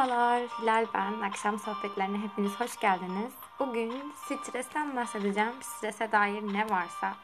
Merhabalar, 0.00 0.42
Hilal 0.42 0.86
ben. 0.94 1.20
Akşam 1.20 1.58
sohbetlerine 1.58 2.18
hepiniz 2.18 2.60
hoş 2.60 2.80
geldiniz. 2.80 3.32
Bugün 3.58 4.12
stresten 4.24 4.96
bahsedeceğim. 4.96 5.52
Strese 5.62 6.12
dair 6.12 6.42
ne 6.42 6.70
varsa. 6.70 7.14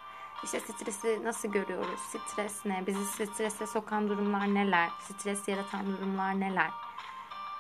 İşte 0.45 0.61
stresi 0.61 1.25
nasıl 1.25 1.49
görüyoruz? 1.49 2.01
Stres 2.01 2.65
ne? 2.65 2.87
Bizi 2.87 3.07
strese 3.07 3.67
sokan 3.67 4.09
durumlar 4.09 4.55
neler? 4.55 4.89
Stres 5.01 5.49
yaratan 5.49 5.87
durumlar 5.87 6.41
neler? 6.41 6.71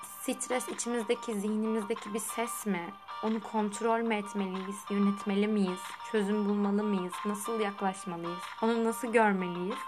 Stres 0.02 0.68
içimizdeki, 0.68 1.34
zihnimizdeki 1.34 2.14
bir 2.14 2.18
ses 2.18 2.66
mi? 2.66 2.94
Onu 3.22 3.40
kontrol 3.40 4.00
mü 4.00 4.14
etmeliyiz? 4.14 4.76
Yönetmeli 4.90 5.48
miyiz? 5.48 5.80
Çözüm 6.12 6.48
bulmalı 6.48 6.82
mıyız? 6.82 7.14
Nasıl 7.24 7.60
yaklaşmalıyız? 7.60 8.42
Onu 8.62 8.84
nasıl 8.84 9.12
görmeliyiz? 9.12 9.78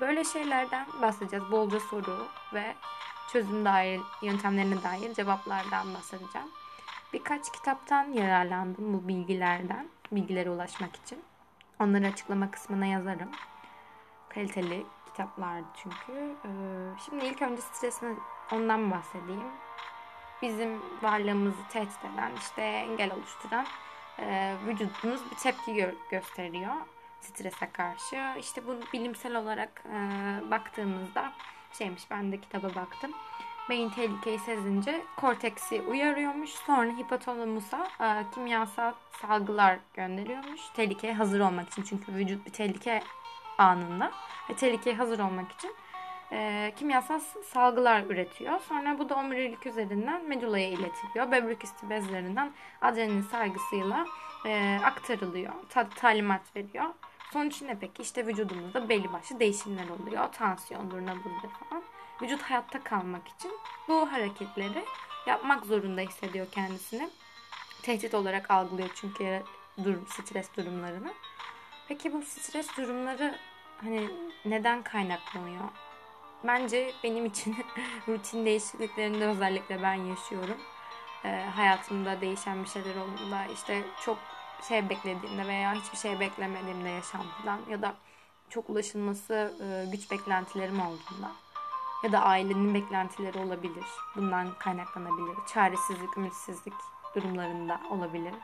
Böyle 0.00 0.24
şeylerden 0.24 0.86
bahsedeceğiz. 1.02 1.50
Bolca 1.50 1.80
soru 1.80 2.26
ve 2.54 2.74
çözüm 3.32 3.64
dair, 3.64 4.00
yöntemlerine 4.22 4.82
dair 4.82 5.14
cevaplardan 5.14 5.94
bahsedeceğim. 5.94 6.48
Birkaç 7.12 7.52
kitaptan 7.52 8.12
yararlandım 8.12 8.94
bu 8.94 9.08
bilgilerden, 9.08 9.88
bilgilere 10.12 10.50
ulaşmak 10.50 10.96
için. 10.96 11.22
Onları 11.80 12.06
açıklama 12.06 12.50
kısmına 12.50 12.86
yazarım. 12.86 13.30
Kaliteli 14.28 14.86
kitaplar 15.06 15.62
çünkü. 15.82 16.36
Şimdi 17.04 17.24
ilk 17.24 17.42
önce 17.42 17.62
stresini 17.62 18.16
ondan 18.52 18.90
bahsedeyim. 18.90 19.50
Bizim 20.42 20.82
varlığımızı 21.02 21.68
tehdit 21.70 22.04
eden, 22.04 22.32
işte 22.38 22.62
engel 22.62 23.12
oluşturan 23.12 23.66
vücudumuz 24.66 25.30
bir 25.30 25.36
tepki 25.36 25.72
gö- 25.72 25.94
gösteriyor 26.10 26.74
strese 27.20 27.70
karşı. 27.72 28.34
İşte 28.38 28.66
bunu 28.66 28.80
bilimsel 28.92 29.36
olarak 29.36 29.84
baktığımızda 30.50 31.32
şeymiş 31.72 32.10
ben 32.10 32.32
de 32.32 32.40
kitaba 32.40 32.74
baktım. 32.74 33.10
Beyin 33.70 33.90
tehlikeyi 33.90 34.38
sezince 34.38 35.02
korteksi 35.16 35.80
uyarıyormuş. 35.80 36.50
Sonra 36.50 36.90
hipotalamusa 36.90 37.88
e, 38.00 38.24
kimyasal 38.34 38.92
salgılar 39.22 39.78
gönderiyormuş. 39.94 40.60
Tehlikeye 40.74 41.14
hazır 41.14 41.40
olmak 41.40 41.68
için. 41.68 41.82
Çünkü 41.82 42.14
vücut 42.14 42.46
bir 42.46 42.52
tehlike 42.52 43.02
anında. 43.58 44.12
Ve 44.50 44.54
tehlikeye 44.54 44.96
hazır 44.96 45.18
olmak 45.18 45.52
için 45.52 45.74
e, 46.32 46.72
kimyasal 46.76 47.20
salgılar 47.44 48.02
üretiyor. 48.04 48.60
Sonra 48.60 48.98
bu 48.98 49.08
da 49.08 49.14
omurilik 49.14 49.66
üzerinden 49.66 50.24
medulaya 50.24 50.68
iletiliyor. 50.68 51.32
Böbrek 51.32 51.64
üstü 51.64 51.90
bezlerinden 51.90 52.52
adrenalin 52.82 53.22
salgısıyla 53.22 54.06
e, 54.46 54.80
aktarılıyor. 54.84 55.52
Ta- 55.68 55.88
talimat 55.88 56.56
veriyor. 56.56 56.84
Sonuç 57.32 57.62
ne 57.62 57.78
peki? 57.80 58.02
İşte 58.02 58.26
vücudumuzda 58.26 58.88
belli 58.88 59.12
başlı 59.12 59.40
değişimler 59.40 59.88
oluyor. 59.88 60.32
Tansiyondur, 60.32 61.06
nabızdır 61.06 61.50
falan. 61.50 61.82
Vücut 62.22 62.42
hayatta 62.42 62.82
kalmak 62.84 63.28
için 63.28 63.52
bu 63.88 64.12
hareketleri 64.12 64.84
yapmak 65.26 65.66
zorunda 65.66 66.00
hissediyor 66.00 66.46
kendisini. 66.50 67.10
Tehdit 67.82 68.14
olarak 68.14 68.50
algılıyor 68.50 68.90
çünkü 68.94 69.42
durum, 69.84 70.06
stres 70.06 70.56
durumlarını. 70.56 71.12
Peki 71.88 72.12
bu 72.12 72.22
stres 72.22 72.76
durumları 72.76 73.34
hani 73.80 74.10
neden 74.44 74.82
kaynaklanıyor? 74.82 75.64
Bence 76.44 76.92
benim 77.04 77.26
için 77.26 77.56
rutin 78.08 78.46
değişikliklerinde 78.46 79.26
özellikle 79.26 79.82
ben 79.82 79.94
yaşıyorum. 79.94 80.58
Ee, 81.24 81.28
hayatımda 81.54 82.20
değişen 82.20 82.64
bir 82.64 82.68
şeyler 82.68 82.96
olduğunda 82.96 83.46
işte 83.54 83.82
çok 84.04 84.18
şey 84.68 84.88
beklediğimde 84.90 85.46
veya 85.46 85.74
hiçbir 85.74 85.98
şey 85.98 86.20
beklemediğimde 86.20 86.88
yaşantıdan 86.88 87.60
ya 87.70 87.82
da 87.82 87.94
çok 88.50 88.70
ulaşılması 88.70 89.54
e, 89.62 89.90
güç 89.90 90.10
beklentilerim 90.10 90.80
olduğunda 90.80 91.30
ya 92.02 92.12
da 92.12 92.20
ailenin 92.20 92.74
beklentileri 92.74 93.38
olabilir. 93.38 93.84
Bundan 94.16 94.54
kaynaklanabilir. 94.58 95.36
Çaresizlik, 95.46 96.18
ümitsizlik 96.18 96.74
durumlarında 97.14 97.80
olabilir. 97.90 98.34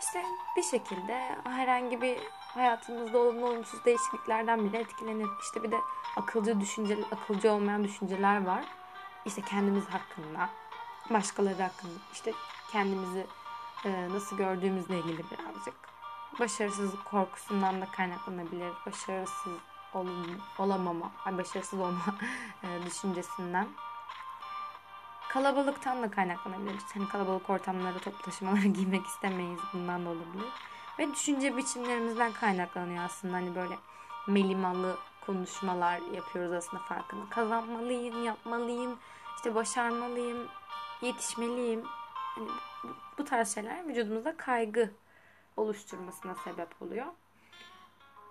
İşte 0.00 0.22
bir 0.56 0.62
şekilde 0.62 1.36
herhangi 1.44 2.02
bir 2.02 2.18
hayatımızda 2.54 3.18
olumlu 3.18 3.46
olumsuz 3.46 3.84
değişikliklerden 3.84 4.64
bile 4.64 4.78
etkilenir. 4.78 5.28
İşte 5.42 5.62
bir 5.62 5.70
de 5.70 5.76
akılcı 6.16 6.60
düşünceler, 6.60 7.04
akılcı 7.12 7.52
olmayan 7.52 7.84
düşünceler 7.84 8.46
var. 8.46 8.64
İşte 9.24 9.42
kendimiz 9.42 9.84
hakkında, 9.86 10.50
başkaları 11.10 11.62
hakkında, 11.62 11.98
işte 12.12 12.32
kendimizi 12.72 13.26
nasıl 13.84 14.36
gördüğümüzle 14.36 14.98
ilgili 14.98 15.18
birazcık. 15.30 15.74
Başarısızlık 16.40 17.04
korkusundan 17.04 17.80
da 17.80 17.86
kaynaklanabilir. 17.86 18.72
Başarısız 18.86 19.52
olum, 19.94 20.40
olamama, 20.58 21.10
başarısız 21.26 21.80
olma 21.80 22.04
e, 22.62 22.86
düşüncesinden. 22.86 23.68
Kalabalıktan 25.28 26.02
da 26.02 26.10
kaynaklanabilir. 26.10 26.76
Hani 26.94 27.08
kalabalık 27.08 27.50
ortamlara, 27.50 27.98
toplu 27.98 28.22
taşımalara 28.22 28.60
giymek 28.66 29.06
istemeyiz. 29.06 29.60
Bundan 29.72 30.04
da 30.04 30.08
olabilir. 30.08 30.52
Ve 30.98 31.12
düşünce 31.12 31.56
biçimlerimizden 31.56 32.32
kaynaklanıyor 32.32 33.04
aslında. 33.04 33.36
Hani 33.36 33.54
böyle 33.54 33.78
melimalı 34.26 34.96
konuşmalar 35.26 36.00
yapıyoruz 36.14 36.52
aslında 36.52 36.82
farkında. 36.82 37.30
Kazanmalıyım, 37.30 38.24
yapmalıyım, 38.24 38.98
işte 39.36 39.54
başarmalıyım, 39.54 40.48
yetişmeliyim. 41.02 41.84
Bu 43.18 43.24
tarz 43.24 43.54
şeyler 43.54 43.88
vücudumuzda 43.88 44.36
kaygı 44.36 44.90
oluşturmasına 45.56 46.34
sebep 46.34 46.82
oluyor. 46.82 47.06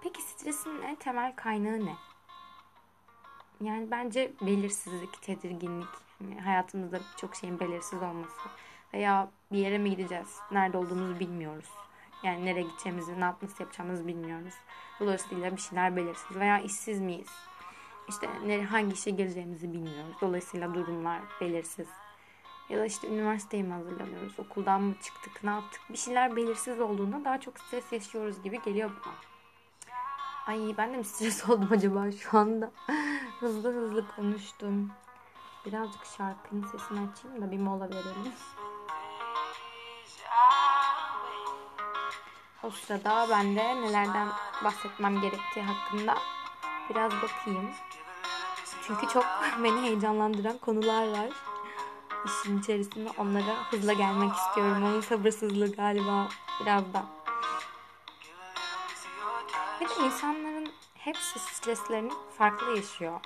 Peki 0.03 0.21
stresin 0.21 0.81
en 0.81 0.95
temel 0.95 1.35
kaynağı 1.35 1.85
ne? 1.85 1.95
Yani 3.61 3.91
bence 3.91 4.31
belirsizlik, 4.41 5.21
tedirginlik, 5.21 5.89
yani 6.21 6.41
hayatımızda 6.41 6.99
çok 7.17 7.35
şeyin 7.35 7.59
belirsiz 7.59 8.03
olması 8.03 8.49
veya 8.93 9.31
bir 9.51 9.57
yere 9.57 9.77
mi 9.77 9.89
gideceğiz, 9.89 10.39
nerede 10.51 10.77
olduğumuzu 10.77 11.19
bilmiyoruz. 11.19 11.69
Yani 12.23 12.45
nereye 12.45 12.61
gideceğimizi, 12.61 13.19
ne 13.19 13.23
yapması 13.23 13.63
yapacağımızı 13.63 14.07
bilmiyoruz. 14.07 14.53
Dolayısıyla 14.99 15.55
bir 15.55 15.61
şeyler 15.61 15.95
belirsiz 15.95 16.37
veya 16.37 16.59
işsiz 16.59 16.99
miyiz? 16.99 17.31
İşte 18.09 18.27
hangi 18.63 18.93
işe 18.93 19.11
gireceğimizi 19.11 19.73
bilmiyoruz. 19.73 20.15
Dolayısıyla 20.21 20.73
durumlar 20.73 21.21
belirsiz. 21.41 21.87
Ya 22.69 22.79
da 22.79 22.85
işte 22.85 23.07
üniversiteye 23.07 23.63
mi 23.63 23.73
hazırlanıyoruz, 23.73 24.39
okuldan 24.39 24.81
mı 24.81 24.95
çıktık, 25.01 25.43
ne 25.43 25.49
yaptık? 25.49 25.81
Bir 25.89 25.97
şeyler 25.97 26.35
belirsiz 26.35 26.79
olduğunda 26.79 27.25
daha 27.25 27.39
çok 27.39 27.59
stres 27.59 27.91
yaşıyoruz 27.91 28.43
gibi 28.43 28.61
geliyor 28.61 28.91
bana. 29.05 29.13
Ay 30.47 30.77
ben 30.77 30.93
de 30.93 30.97
mi 30.97 31.03
stres 31.03 31.49
oldum 31.49 31.69
acaba 31.71 32.11
şu 32.11 32.37
anda? 32.37 32.71
hızlı 33.39 33.73
hızlı 33.73 34.07
konuştum. 34.15 34.91
Birazcık 35.65 36.05
şarkının 36.05 36.67
sesini 36.67 36.99
açayım 36.99 37.41
da 37.41 37.51
bir 37.51 37.59
mola 37.59 37.89
verelim. 37.89 38.33
O 42.63 42.69
sırada 42.69 43.27
ben 43.29 43.55
de 43.55 43.81
nelerden 43.81 44.27
bahsetmem 44.63 45.21
gerektiği 45.21 45.61
hakkında 45.61 46.17
biraz 46.89 47.11
bakayım. 47.11 47.69
Çünkü 48.87 49.07
çok 49.07 49.25
beni 49.63 49.81
heyecanlandıran 49.81 50.57
konular 50.57 51.07
var. 51.07 51.29
İşin 52.27 52.59
içerisinde 52.59 53.09
onlara 53.17 53.71
hızla 53.71 53.93
gelmek 53.93 54.33
istiyorum. 54.35 54.83
Onun 54.83 55.01
sabırsızlığı 55.01 55.71
galiba 55.71 56.27
birazdan. 56.61 57.05
Bir 59.81 59.89
de 59.89 60.05
insanların 60.05 60.71
hepsi 60.93 61.39
streslerini 61.39 62.11
farklı 62.37 62.77
yaşıyor. 62.77 63.19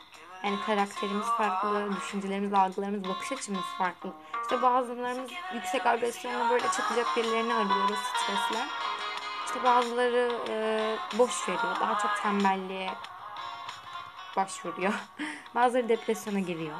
Yani 0.43 0.57
karakterimiz 0.65 1.25
farklı, 1.25 1.89
düşüncelerimiz, 1.95 2.53
algılarımız, 2.53 3.09
bakış 3.09 3.31
açımız 3.31 3.65
farklı. 3.77 4.13
İşte 4.41 4.61
bazılarımız 4.61 5.31
yüksek 5.53 5.85
agresyonla 5.85 6.49
böyle 6.49 6.65
çakacak 6.77 7.07
birilerini 7.17 7.53
arıyoruz 7.53 7.99
stresle. 7.99 8.65
İşte 9.45 9.63
bazıları 9.63 10.31
e, 10.49 10.95
boş 11.17 11.49
veriyor, 11.49 11.75
daha 11.79 11.97
çok 11.97 12.11
tembelliğe 12.23 12.89
başvuruyor. 14.37 14.93
bazıları 15.55 15.89
depresyona 15.89 16.39
giriyor. 16.39 16.77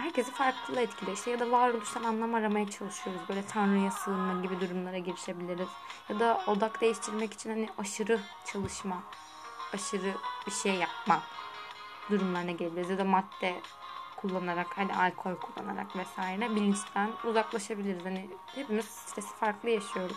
Herkesi 0.00 0.32
farklı 0.32 0.80
etkiliyor. 0.80 1.16
İşte 1.16 1.30
ya 1.30 1.40
da 1.40 1.50
varoluştan 1.50 2.04
anlam 2.04 2.34
aramaya 2.34 2.70
çalışıyoruz. 2.70 3.22
Böyle 3.28 3.46
tanrıya 3.46 3.90
sığınma 3.90 4.42
gibi 4.42 4.60
durumlara 4.60 4.98
girişebiliriz. 4.98 5.68
Ya 6.08 6.20
da 6.20 6.42
odak 6.46 6.80
değiştirmek 6.80 7.32
için 7.32 7.50
hani 7.50 7.68
aşırı 7.78 8.20
çalışma, 8.46 9.02
aşırı 9.74 10.14
bir 10.46 10.52
şey 10.52 10.74
yapma 10.74 11.22
durumlarına 12.10 12.50
gelebiliriz. 12.50 12.90
Ya 12.90 12.98
da 12.98 13.04
madde 13.04 13.60
kullanarak, 14.16 14.78
hani 14.78 14.94
alkol 14.94 15.34
kullanarak 15.34 15.96
vesaire 15.96 16.50
bilinçten 16.50 17.10
uzaklaşabiliriz. 17.24 18.04
Hani 18.04 18.30
hepimiz 18.54 18.84
stresi 18.84 19.34
farklı 19.34 19.70
yaşıyoruz. 19.70 20.16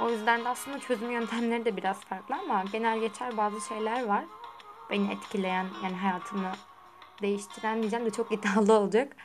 O 0.00 0.10
yüzden 0.10 0.44
de 0.44 0.48
aslında 0.48 0.80
çözüm 0.80 1.10
yöntemleri 1.10 1.64
de 1.64 1.76
biraz 1.76 2.00
farklı 2.00 2.34
ama 2.34 2.64
genel 2.72 2.98
geçer 2.98 3.36
bazı 3.36 3.60
şeyler 3.68 4.04
var. 4.04 4.24
Beni 4.90 5.12
etkileyen, 5.12 5.66
yani 5.82 5.96
hayatımı 5.96 6.52
değiştiren 7.22 7.80
diyeceğim 7.80 8.06
de 8.06 8.10
çok 8.10 8.32
iddialı 8.32 8.72
olacak. 8.72 9.16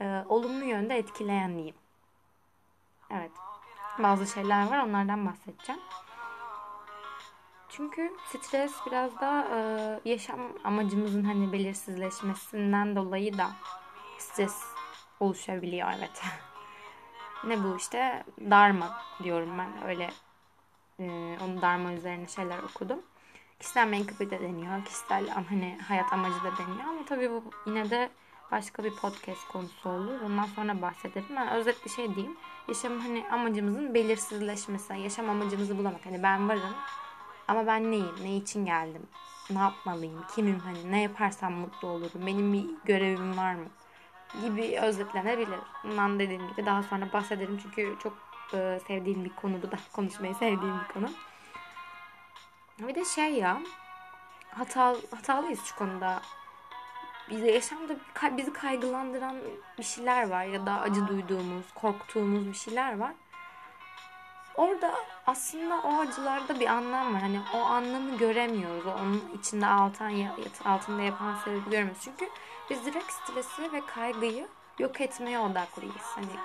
Ee, 0.00 0.24
olumlu 0.28 0.64
yönde 0.64 0.98
etkileyen 0.98 1.54
diyeyim. 1.54 1.76
Evet. 3.10 3.30
Bazı 3.98 4.26
şeyler 4.26 4.70
var 4.70 4.78
onlardan 4.78 5.26
bahsedeceğim. 5.26 5.80
Çünkü 7.68 8.12
stres 8.28 8.72
biraz 8.86 9.20
da 9.20 9.48
e, 9.52 10.10
yaşam 10.10 10.40
amacımızın 10.64 11.24
hani 11.24 11.52
belirsizleşmesinden 11.52 12.96
dolayı 12.96 13.38
da 13.38 13.50
stres 14.18 14.62
oluşabiliyor 15.20 15.88
evet. 15.98 16.22
ne 17.44 17.64
bu 17.64 17.76
işte? 17.76 18.24
Dharma 18.50 19.02
diyorum 19.22 19.58
ben. 19.58 19.88
Öyle 19.88 20.10
e, 20.98 21.04
onun 21.44 21.62
Dharma 21.62 21.92
üzerine 21.92 22.28
şeyler 22.28 22.58
okudum. 22.58 23.02
Kişisel 23.64 23.88
menkıbe 23.88 24.30
de 24.30 24.40
deniyor. 24.40 24.84
Kişisel 24.84 25.28
hani 25.28 25.78
hayat 25.88 26.12
amacı 26.12 26.34
da 26.34 26.58
deniyor. 26.58 26.88
Ama 26.88 27.04
tabii 27.08 27.30
bu 27.30 27.42
yine 27.66 27.90
de 27.90 28.10
başka 28.52 28.84
bir 28.84 28.90
podcast 28.96 29.48
konusu 29.48 29.88
olur. 29.88 30.20
Ondan 30.20 30.44
sonra 30.44 30.82
bahsederim. 30.82 31.28
Ben 31.36 31.48
özetle 31.48 31.90
şey 31.90 32.14
diyeyim. 32.14 32.36
Yaşam 32.68 33.00
hani 33.00 33.24
amacımızın 33.32 33.94
belirsizleşmesi. 33.94 34.94
Yaşam 34.94 35.30
amacımızı 35.30 35.78
bulamak. 35.78 36.06
Hani 36.06 36.22
ben 36.22 36.48
varım 36.48 36.74
ama 37.48 37.66
ben 37.66 37.90
neyim? 37.90 38.14
Ne 38.22 38.36
için 38.36 38.64
geldim? 38.64 39.02
Ne 39.50 39.58
yapmalıyım? 39.58 40.24
Kimim? 40.34 40.58
Hani 40.58 40.92
ne 40.92 41.02
yaparsam 41.02 41.52
mutlu 41.52 41.88
olurum? 41.88 42.26
Benim 42.26 42.52
bir 42.52 42.66
görevim 42.84 43.36
var 43.36 43.54
mı? 43.54 43.66
Gibi 44.42 44.80
özetlenebilir. 44.80 45.60
Bundan 45.84 46.18
dediğim 46.18 46.48
gibi 46.48 46.66
daha 46.66 46.82
sonra 46.82 47.12
bahsederim. 47.12 47.58
Çünkü 47.62 47.96
çok 48.02 48.12
e, 48.54 48.80
sevdiğim 48.86 49.24
bir 49.24 49.36
konu 49.36 49.62
da. 49.62 49.78
Konuşmayı 49.92 50.34
sevdiğim 50.34 50.80
bir 50.88 50.92
konu. 50.94 51.10
Bir 52.78 52.94
de 52.94 53.04
şey 53.04 53.34
ya 53.34 53.60
hata, 54.50 54.96
hatalıyız 55.10 55.64
şu 55.64 55.76
konuda. 55.76 56.22
Bize 57.30 57.52
yaşamda 57.52 57.96
bizi 58.36 58.52
kaygılandıran 58.52 59.36
bir 59.78 59.82
şeyler 59.82 60.30
var 60.30 60.44
ya 60.44 60.66
da 60.66 60.80
acı 60.80 61.08
duyduğumuz, 61.08 61.66
korktuğumuz 61.74 62.46
bir 62.46 62.54
şeyler 62.54 62.98
var. 62.98 63.12
Orada 64.54 64.94
aslında 65.26 65.80
o 65.80 65.98
acılarda 65.98 66.60
bir 66.60 66.66
anlam 66.66 67.14
var. 67.14 67.20
Hani 67.20 67.40
o 67.54 67.58
anlamı 67.58 68.18
göremiyoruz. 68.18 68.86
Onun 68.86 69.38
içinde 69.38 69.66
altın, 69.66 70.28
altında 70.64 71.02
yapan 71.02 71.36
sebebi 71.44 71.70
görmüyoruz. 71.70 72.02
Çünkü 72.04 72.28
biz 72.70 72.86
direkt 72.86 73.12
stresi 73.12 73.72
ve 73.72 73.86
kaygıyı 73.86 74.48
yok 74.78 75.00
etmeye 75.00 75.38
odaklıyız. 75.38 76.02
Hani 76.14 76.36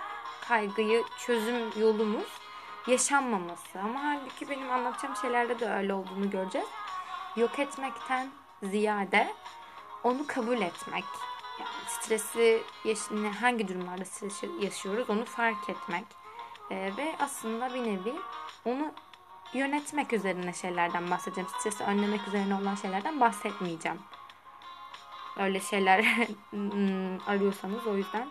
kaygıyı 0.47 1.03
çözüm 1.17 1.79
yolumuz 1.79 2.39
yaşanmaması. 2.87 3.79
Ama 3.83 4.03
halbuki 4.03 4.49
benim 4.49 4.71
anlatacağım 4.71 5.15
şeylerde 5.15 5.59
de 5.59 5.69
öyle 5.69 5.93
olduğunu 5.93 6.29
göreceğiz. 6.29 6.67
Yok 7.35 7.59
etmekten 7.59 8.29
ziyade 8.63 9.33
onu 10.03 10.27
kabul 10.27 10.61
etmek. 10.61 11.05
Yani 11.59 11.89
stresi 11.89 12.63
hangi 13.41 13.67
durumlarda 13.67 14.05
stres 14.05 14.43
yaşıyoruz 14.61 15.09
onu 15.09 15.25
fark 15.25 15.69
etmek. 15.69 16.05
Ee, 16.71 16.91
ve 16.97 17.15
aslında 17.19 17.73
bir 17.73 17.83
nevi 17.83 18.15
onu 18.65 18.93
yönetmek 19.53 20.13
üzerine 20.13 20.53
şeylerden 20.53 21.11
bahsedeceğim. 21.11 21.49
Stresi 21.59 21.83
önlemek 21.83 22.27
üzerine 22.27 22.55
olan 22.55 22.75
şeylerden 22.75 23.19
bahsetmeyeceğim. 23.19 23.99
Öyle 25.37 25.59
şeyler 25.59 25.99
arıyorsanız 27.27 27.87
o 27.87 27.97
yüzden 27.97 28.27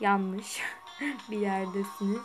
yanlış 0.00 0.62
bir 1.30 1.38
yerdesiniz. 1.38 2.22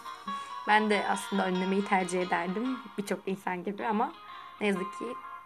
Ben 0.68 0.90
de 0.90 1.06
aslında 1.10 1.46
önlemeyi 1.46 1.86
tercih 1.86 2.22
ederdim 2.22 2.80
birçok 2.98 3.28
insan 3.28 3.64
gibi 3.64 3.86
ama 3.88 4.14
ne 4.62 4.68
yazık 4.68 5.00
ki 5.00 5.06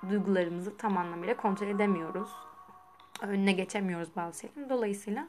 duygularımızı 0.10 0.78
tam 0.78 0.98
anlamıyla 0.98 1.38
kontrol 1.38 1.68
edemiyoruz. 1.68 2.30
Önüne 3.22 3.52
geçemiyoruz 3.52 4.16
bazı 4.16 4.40
şeylerin. 4.40 4.70
Dolayısıyla 4.70 5.28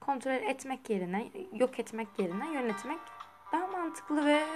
kontrol 0.00 0.30
etmek 0.30 0.90
yerine, 0.90 1.32
yok 1.52 1.78
etmek 1.80 2.08
yerine 2.18 2.52
yönetmek 2.52 2.98
daha 3.52 3.66
mantıklı 3.66 4.26
ve 4.26 4.46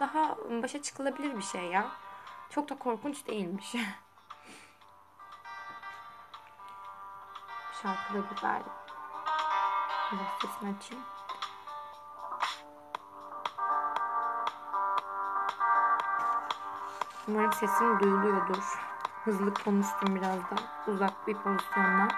daha 0.00 0.36
başa 0.62 0.82
çıkılabilir 0.82 1.36
bir 1.36 1.42
şey 1.42 1.64
ya. 1.64 1.90
Çok 2.50 2.68
da 2.68 2.78
korkunç 2.78 3.26
değilmiş. 3.26 3.72
Şarkı 7.82 8.14
da 8.14 8.18
güzel. 8.34 8.62
Biraz 10.12 10.28
sesini 10.40 10.76
açayım. 10.76 11.04
Umarım 17.28 17.52
sesim 17.52 18.00
duyuluyordur. 18.00 18.78
Hızlı 19.24 19.54
konuştum 19.54 20.16
biraz 20.16 20.38
da. 20.38 20.56
Uzak 20.86 21.26
bir 21.26 21.34
pozisyonla. 21.34 22.08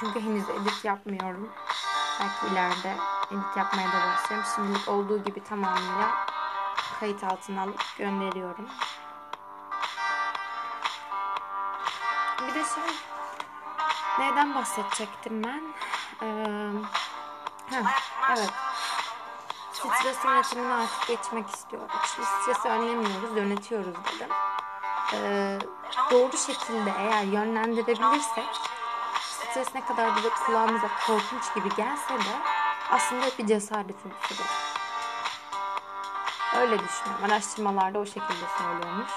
Çünkü 0.00 0.20
henüz 0.20 0.48
edit 0.48 0.84
yapmıyorum. 0.84 1.48
Belki 2.20 2.52
ileride 2.52 2.96
edit 3.30 3.56
yapmaya 3.56 3.88
da 3.88 4.06
başlarım. 4.06 4.44
Şimdilik 4.54 4.88
olduğu 4.88 5.24
gibi 5.24 5.44
tamamıyla 5.44 6.10
kayıt 7.00 7.24
altına 7.24 7.62
alıp 7.62 7.82
gönderiyorum. 7.98 8.66
Bir 12.42 12.54
de 12.54 12.64
şey 12.64 12.96
neyden 14.18 14.54
bahsedecektim 14.54 15.42
ben? 15.44 15.62
Ee, 16.22 16.70
heh, 17.70 17.84
evet 18.30 18.71
stres 19.88 20.24
yönetimine 20.24 20.74
artık 20.74 21.06
geçmek 21.08 21.48
istiyorum. 21.48 21.88
İşte 22.04 22.22
stresi 22.42 22.68
önlemiyoruz, 22.68 23.36
yönetiyoruz 23.36 23.94
dedim. 23.94 24.28
Ee, 25.14 25.58
doğru 26.10 26.36
şekilde 26.36 26.92
eğer 26.98 27.24
yönlendirebilirsek 27.24 28.60
stres 29.22 29.74
ne 29.74 29.84
kadar 29.84 30.24
da 30.24 30.30
kulağımıza 30.46 30.88
korkunç 31.06 31.54
gibi 31.54 31.76
gelse 31.76 32.14
de 32.14 32.38
aslında 32.90 33.26
bir 33.38 33.46
cesaret 33.46 33.96
unsurudur. 33.96 34.50
Öyle 36.56 36.78
düşünüyorum. 36.78 37.24
Araştırmalarda 37.24 37.98
o 37.98 38.06
şekilde 38.06 38.46
söylüyormuş. 38.58 39.12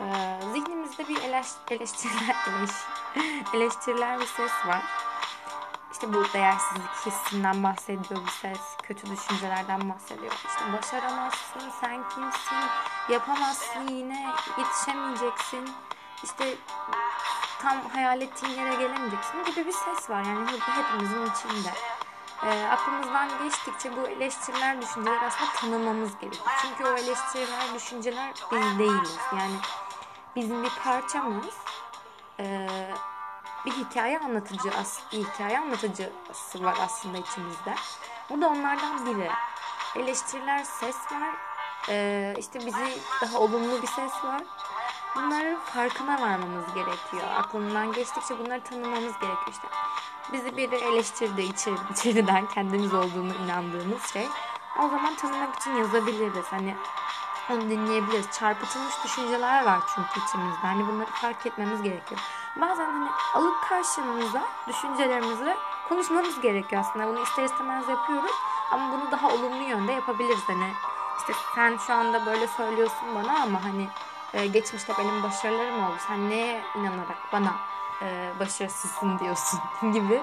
Ee, 0.00 0.40
zihnimizde 0.52 1.08
bir 1.08 1.22
eleş, 1.22 1.46
eleştiriler, 1.70 2.36
eleş, 2.48 2.70
eleştiriler 3.54 4.20
bir 4.20 4.26
ses 4.26 4.52
var 4.66 4.82
işte 6.02 6.14
bu 6.14 6.32
değersizlik 6.34 7.06
hissinden 7.06 7.62
bahsediyor 7.62 8.20
bir 8.26 8.30
ses. 8.30 8.60
Kötü 8.82 9.10
düşüncelerden 9.10 9.88
bahsediyor. 9.88 10.32
İşte 10.32 10.72
başaramazsın, 10.72 11.70
sen 11.80 12.08
kimsin, 12.08 12.56
yapamazsın 13.08 13.88
yine, 13.88 14.32
yetişemeyeceksin. 14.58 15.70
İşte 16.24 16.54
tam 17.62 17.88
hayal 17.88 18.20
ettiğin 18.20 18.52
yere 18.52 18.74
gelemeyeceksin 18.74 19.44
gibi 19.44 19.66
bir 19.66 19.72
ses 19.72 20.10
var. 20.10 20.22
Yani 20.22 20.46
hepimizin 20.60 21.26
içinde. 21.26 21.72
E, 22.42 22.68
aklımızdan 22.68 23.28
geçtikçe 23.44 23.96
bu 23.96 24.08
eleştiriler, 24.08 24.82
düşünceler 24.82 25.22
aslında 25.22 25.52
tanımamız 25.52 26.18
gerekiyor. 26.18 26.54
Çünkü 26.62 26.90
o 26.90 26.94
eleştiriler, 26.96 27.74
düşünceler 27.74 28.32
biz 28.52 28.78
değiliz. 28.78 29.16
Yani 29.38 29.56
bizim 30.36 30.62
bir 30.62 30.72
parçamız. 30.84 31.54
E, 32.40 32.68
bir 33.66 33.70
hikaye 33.70 34.18
anlatıcı, 34.18 34.70
bir 35.12 35.24
hikaye 35.24 35.58
anlatıcısı 35.58 36.64
var 36.64 36.76
aslında 36.80 37.18
içimizde. 37.18 37.74
O 38.30 38.40
da 38.40 38.48
onlardan 38.48 39.06
biri. 39.06 39.30
Eleştiriler, 39.96 40.64
ses 40.64 40.96
var. 40.96 41.34
Ee, 41.88 42.34
işte 42.38 42.58
bizi 42.58 42.98
daha 43.22 43.38
olumlu 43.38 43.82
bir 43.82 43.86
ses 43.86 44.24
var. 44.24 44.42
Bunların 45.16 45.58
farkına 45.58 46.20
varmamız 46.20 46.74
gerekiyor. 46.74 47.22
Aklımdan 47.36 47.92
geçtikçe 47.92 48.38
bunları 48.38 48.64
tanımamız 48.64 49.12
gerekiyor 49.12 49.48
işte. 49.50 49.68
Bizi 50.32 50.56
biri 50.56 50.76
eleştirdi 50.76 51.42
içeri, 51.42 51.74
içeriden 51.92 52.46
kendimiz 52.48 52.94
olduğunu 52.94 53.34
inandığımız 53.44 54.06
şey. 54.12 54.28
O 54.78 54.88
zaman 54.88 55.14
tanımak 55.14 55.56
için 55.56 55.70
yazabiliriz. 55.76 56.44
Hani 56.44 56.74
onu 57.50 57.60
dinleyebiliriz. 57.60 58.30
Çarpıtılmış 58.30 58.94
düşünceler 59.04 59.64
var 59.64 59.80
çünkü 59.94 60.26
içimizde. 60.26 60.66
Hani 60.66 60.86
bunları 60.86 61.10
fark 61.10 61.46
etmemiz 61.46 61.82
gerekiyor. 61.82 62.20
Bazen 62.56 62.84
hani 62.84 63.08
alıp 63.34 63.62
karşımıza 63.68 64.42
düşüncelerimizi 64.68 65.56
konuşmamız 65.88 66.40
gerekiyor 66.40 66.84
aslında. 66.84 67.08
Bunu 67.08 67.22
ister 67.22 67.44
istemez 67.44 67.88
yapıyoruz. 67.88 68.32
Ama 68.70 68.92
bunu 68.92 69.10
daha 69.10 69.28
olumlu 69.28 69.62
yönde 69.62 69.92
yapabiliriz. 69.92 70.42
Hani 70.46 70.72
işte 71.18 71.32
sen 71.54 71.76
şu 71.86 71.92
anda 71.92 72.26
böyle 72.26 72.46
söylüyorsun 72.46 73.14
bana 73.14 73.42
ama 73.42 73.64
hani 73.64 73.88
e, 74.34 74.46
geçmişte 74.46 74.92
benim 74.98 75.22
başarılarım 75.22 75.84
oldu. 75.84 75.96
Sen 76.08 76.30
neye 76.30 76.62
inanarak 76.76 77.32
bana 77.32 77.52
e, 78.02 78.30
başarısızsın 78.40 79.18
diyorsun 79.18 79.60
gibi 79.92 80.22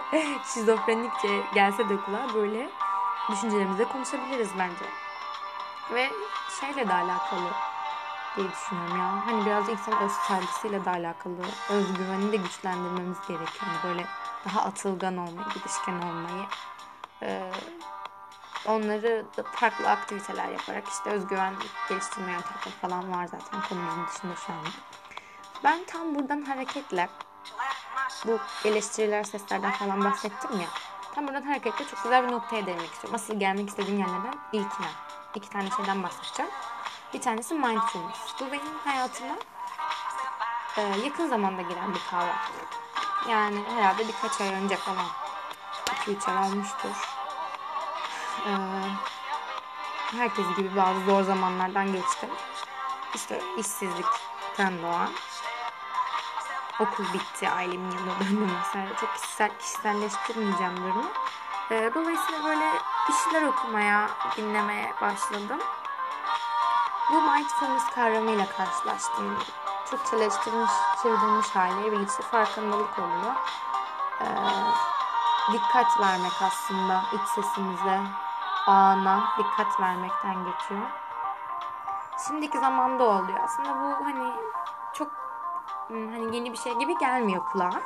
şizofrenikçe 0.54 1.44
gelse 1.54 1.90
de 1.90 1.98
kulağa 1.98 2.34
böyle 2.34 2.70
düşüncelerimizle 3.32 3.86
konuşabiliriz 3.86 4.50
bence. 4.60 5.09
Ve 5.92 6.10
şeyle 6.60 6.88
de 6.88 6.94
alakalı 6.94 7.50
diye 8.36 8.52
düşünüyorum 8.52 9.00
ya. 9.00 9.26
Hani 9.26 9.46
biraz 9.46 9.70
insan 9.70 10.02
öz 10.02 10.12
saygısıyla 10.12 10.86
da 10.86 10.92
alakalı. 10.92 11.36
Özgüveni 11.70 12.32
de 12.32 12.38
güçlendirmemiz 12.38 13.18
gerekiyor. 13.28 13.64
Yani 13.68 13.78
böyle 13.84 14.06
daha 14.46 14.62
atılgan 14.62 15.18
olmayı, 15.18 15.48
girişken 15.54 16.02
olmayı. 16.02 16.46
Ee, 17.22 17.52
onları 18.66 19.26
da 19.38 19.44
farklı 19.44 19.90
aktiviteler 19.90 20.48
yaparak 20.50 20.88
işte 20.88 21.10
özgüven 21.10 21.54
geliştirme 21.90 22.32
yöntemleri 22.32 22.80
falan 22.82 23.12
var 23.12 23.26
zaten 23.26 23.62
konumuzun 23.70 24.08
dışında 24.08 24.36
şu 24.36 24.54
anda. 24.54 24.70
Ben 25.64 25.84
tam 25.86 26.16
buradan 26.16 26.42
hareketle 26.42 27.10
bu 28.28 28.40
eleştiriler, 28.66 29.24
seslerden 29.24 29.72
falan 29.72 30.04
bahsettim 30.04 30.60
ya. 30.60 30.68
Tam 31.16 31.28
buradan 31.28 31.42
hareketle 31.42 31.86
çok 31.88 32.04
güzel 32.04 32.28
bir 32.28 32.32
noktaya 32.32 32.66
değinmek 32.66 32.92
istiyorum. 32.92 33.16
Asıl 33.16 33.40
gelmek 33.40 33.70
istediğim 33.70 34.00
yerlerden 34.00 34.36
ilkine. 34.54 35.09
İki 35.36 35.50
tane 35.50 35.70
şeyden 35.70 36.04
bahsedeceğim. 36.04 36.52
Bir 37.14 37.22
tanesi 37.22 37.54
mindfulness. 37.54 38.18
Bu 38.40 38.52
benim 38.52 38.78
hayatıma 38.86 39.36
e, 40.78 40.82
yakın 40.82 41.30
zamanda 41.30 41.62
giren 41.62 41.94
bir 41.94 42.02
kavram. 42.12 42.36
Yani 43.30 43.64
herhalde 43.76 44.08
birkaç 44.08 44.42
ay 44.42 44.54
önce 44.54 44.76
falan. 44.76 45.06
2-3 46.08 46.32
ay 46.32 46.48
olmuştur. 46.48 46.90
E, 48.48 48.52
herkes 50.18 50.46
gibi 50.58 50.76
bazı 50.76 51.06
zor 51.06 51.24
zamanlardan 51.24 51.94
geçtim. 51.94 52.30
İşte 53.16 53.42
işsizlikten 53.58 54.82
doğan 54.82 55.10
okul 56.80 57.14
bitti, 57.14 57.50
ailemin 57.50 57.92
yanına 57.92 58.20
döndüm 58.20 58.52
mesela. 58.58 58.96
Çok 58.96 59.16
kişisel, 59.16 59.50
kişiselleştirmeyeceğim 59.60 60.78
durumu. 60.78 61.12
Ee, 61.72 61.92
dolayısıyla 61.96 62.44
böyle 62.46 62.74
bir 63.10 63.14
şeyler 63.14 63.48
okumaya, 63.48 64.10
dinlemeye 64.38 64.94
başladım. 65.02 65.60
Bu 67.12 67.22
mindfulness 67.22 67.90
kavramıyla 67.96 68.46
karşılaştım. 68.46 69.38
Çok 69.92 70.06
çeleştirilmiş, 70.06 70.72
çevrilmiş 71.04 71.56
haliyle 71.56 71.92
bir 71.92 72.08
işte 72.08 72.24
farkındalık 72.24 73.00
oluyor. 73.00 73.36
Ee, 74.22 74.26
dikkat 75.54 76.00
vermek 76.00 76.42
aslında 76.42 77.02
iç 77.14 77.28
sesimize, 77.36 78.02
ana 78.68 79.24
dikkat 79.38 79.80
vermekten 79.80 80.36
geçiyor. 80.46 80.90
Şimdiki 82.28 82.60
zamanda 82.60 83.04
oluyor. 83.04 83.40
Aslında 83.44 83.70
bu 83.70 84.06
hani 84.06 84.34
çok 84.94 85.12
hani 85.90 86.36
yeni 86.36 86.54
bir 86.54 86.58
şey 86.58 86.74
gibi 86.74 86.98
gelmiyor 86.98 87.46
kulağa. 87.46 87.82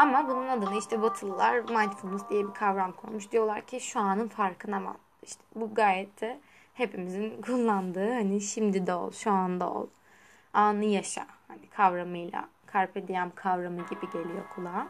Ama 0.00 0.28
bunun 0.28 0.48
adını 0.48 0.78
işte 0.78 1.02
Batılılar 1.02 1.58
mindfulness 1.58 2.28
diye 2.30 2.48
bir 2.48 2.54
kavram 2.54 2.92
koymuş. 2.92 3.32
Diyorlar 3.32 3.60
ki 3.60 3.80
şu 3.80 4.00
anın 4.00 4.28
farkına 4.28 4.84
var. 4.84 4.96
İşte 5.22 5.42
bu 5.54 5.74
gayet 5.74 6.20
de 6.20 6.40
hepimizin 6.74 7.42
kullandığı 7.46 8.12
hani 8.12 8.40
şimdi 8.40 8.86
de 8.86 8.94
ol, 8.94 9.10
şu 9.12 9.30
anda 9.30 9.70
ol. 9.70 9.86
Anı 10.52 10.84
yaşa 10.84 11.26
hani 11.48 11.66
kavramıyla 11.66 12.48
carpe 12.72 13.08
diem 13.08 13.32
kavramı 13.34 13.86
gibi 13.90 14.10
geliyor 14.12 14.48
kulağa. 14.54 14.86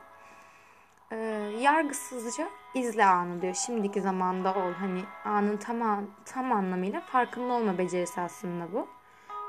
Ee, 1.12 1.16
yargısızca 1.60 2.48
izle 2.74 3.04
anı 3.04 3.42
diyor. 3.42 3.54
Şimdiki 3.54 4.00
zamanda 4.00 4.54
ol. 4.54 4.72
Hani 4.72 5.02
anın 5.24 5.56
tam, 5.56 6.06
tam 6.24 6.52
anlamıyla 6.52 7.00
farkında 7.00 7.52
olma 7.52 7.78
becerisi 7.78 8.20
aslında 8.20 8.72
bu. 8.72 8.88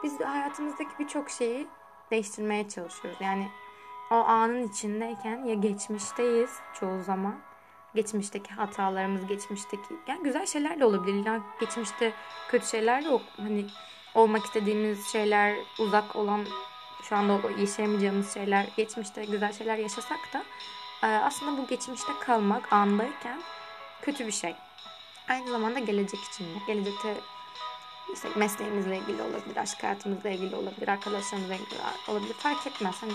Biz 0.04 0.20
hayatımızdaki 0.20 1.00
birçok 1.00 1.30
şeyi 1.30 1.68
değiştirmeye 2.12 2.70
çalışıyoruz. 2.70 3.22
Yani 3.22 3.48
o 4.12 4.16
anın 4.16 4.68
içindeyken 4.68 5.46
ya 5.46 5.54
geçmişteyiz 5.54 6.50
çoğu 6.80 7.04
zaman. 7.04 7.36
Geçmişteki 7.96 8.54
hatalarımız, 8.54 9.28
geçmişteki 9.28 9.96
yani 10.08 10.24
güzel 10.24 10.46
şeyler 10.46 10.80
de 10.80 10.86
olabilir. 10.86 11.26
Yani 11.26 11.42
geçmişte 11.60 12.14
kötü 12.50 12.68
şeyler 12.68 13.06
de 13.06 13.20
hani 13.38 13.66
olmak 14.16 14.46
istediğimiz 14.46 15.08
şeyler, 15.08 15.56
uzak 15.80 16.16
olan 16.16 16.46
şu 17.04 17.16
anda 17.16 17.40
yaşayamayacağımız 17.60 18.34
şeyler, 18.34 18.66
geçmişte 18.78 19.26
güzel 19.26 19.54
şeyler 19.54 19.78
yaşasak 19.78 20.20
da 20.34 20.44
e, 21.04 21.08
aslında 21.08 21.62
bu 21.62 21.68
geçmişte 21.68 22.12
kalmak 22.20 22.74
andayken 22.74 23.42
kötü 24.02 24.28
bir 24.28 24.32
şey. 24.32 24.56
Aynı 25.30 25.52
zamanda 25.52 25.80
gelecek 25.80 26.20
için 26.20 26.44
de. 26.44 26.58
Gelecekte 26.68 27.18
mesleğimizle 28.36 28.98
ilgili 28.98 29.22
olabilir, 29.22 29.58
aşk 29.58 29.84
hayatımızla 29.84 30.30
ilgili 30.30 30.56
olabilir, 30.56 30.88
arkadaşlarımızla 30.88 31.56
ilgili 31.56 31.80
olabilir. 32.08 32.34
Fark 32.34 32.68
etmez. 32.68 32.96
Hani 33.02 33.14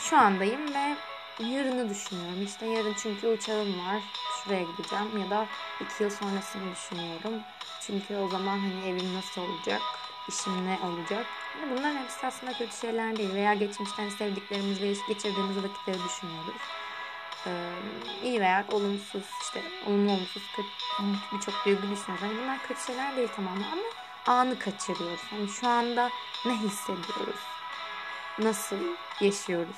şu 0.00 0.16
andayım 0.16 0.74
ve 0.74 0.96
yarını 1.38 1.90
düşünüyorum. 1.90 2.42
İşte 2.42 2.66
yarın 2.66 2.94
çünkü 3.02 3.28
uçağım 3.28 3.78
var. 3.78 4.02
Şuraya 4.44 4.62
gideceğim 4.62 5.18
ya 5.18 5.30
da 5.30 5.46
iki 5.80 6.02
yıl 6.02 6.10
sonrasını 6.10 6.72
düşünüyorum. 6.72 7.40
Çünkü 7.80 8.16
o 8.16 8.28
zaman 8.28 8.58
hani 8.58 8.88
evim 8.88 9.14
nasıl 9.14 9.42
olacak, 9.42 9.80
işim 10.28 10.66
ne 10.66 10.78
olacak. 10.84 11.26
Yani 11.60 11.72
bunların 11.72 11.96
hepsi 11.96 12.26
aslında 12.26 12.52
kötü 12.52 12.76
şeyler 12.76 13.16
değil. 13.16 13.34
Veya 13.34 13.54
geçmişten 13.54 14.08
sevdiklerimizle 14.08 14.92
geçirdiğimiz 15.08 15.56
vakitleri 15.56 15.98
düşünüyoruz. 16.04 16.54
Ee, 17.46 17.72
iyi 18.22 18.40
veya 18.40 18.64
olumsuz 18.72 19.22
işte 19.42 19.62
olumlu 19.86 20.12
olumsuz 20.12 20.42
birçok 21.32 21.54
duygu 21.64 21.82
düşünüyoruz. 21.82 22.22
Yani 22.22 22.38
bunlar 22.42 22.58
kötü 22.68 22.80
şeyler 22.86 23.16
değil 23.16 23.28
tamamen 23.36 23.62
ama 23.62 23.82
anı 24.26 24.58
kaçırıyoruz. 24.58 25.20
Yani 25.32 25.48
şu 25.48 25.68
anda 25.68 26.10
ne 26.46 26.52
hissediyoruz? 26.52 27.49
Nasıl 28.40 28.76
yaşıyoruz? 29.20 29.76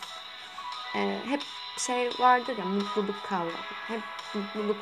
Ee, 0.97 1.19
hep 1.29 1.43
şey 1.79 2.11
vardır 2.19 2.59
ya 2.59 2.65
mutluluk 2.65 3.23
kavramı. 3.29 3.53
Hep 3.89 4.03
mutluluk 4.35 4.77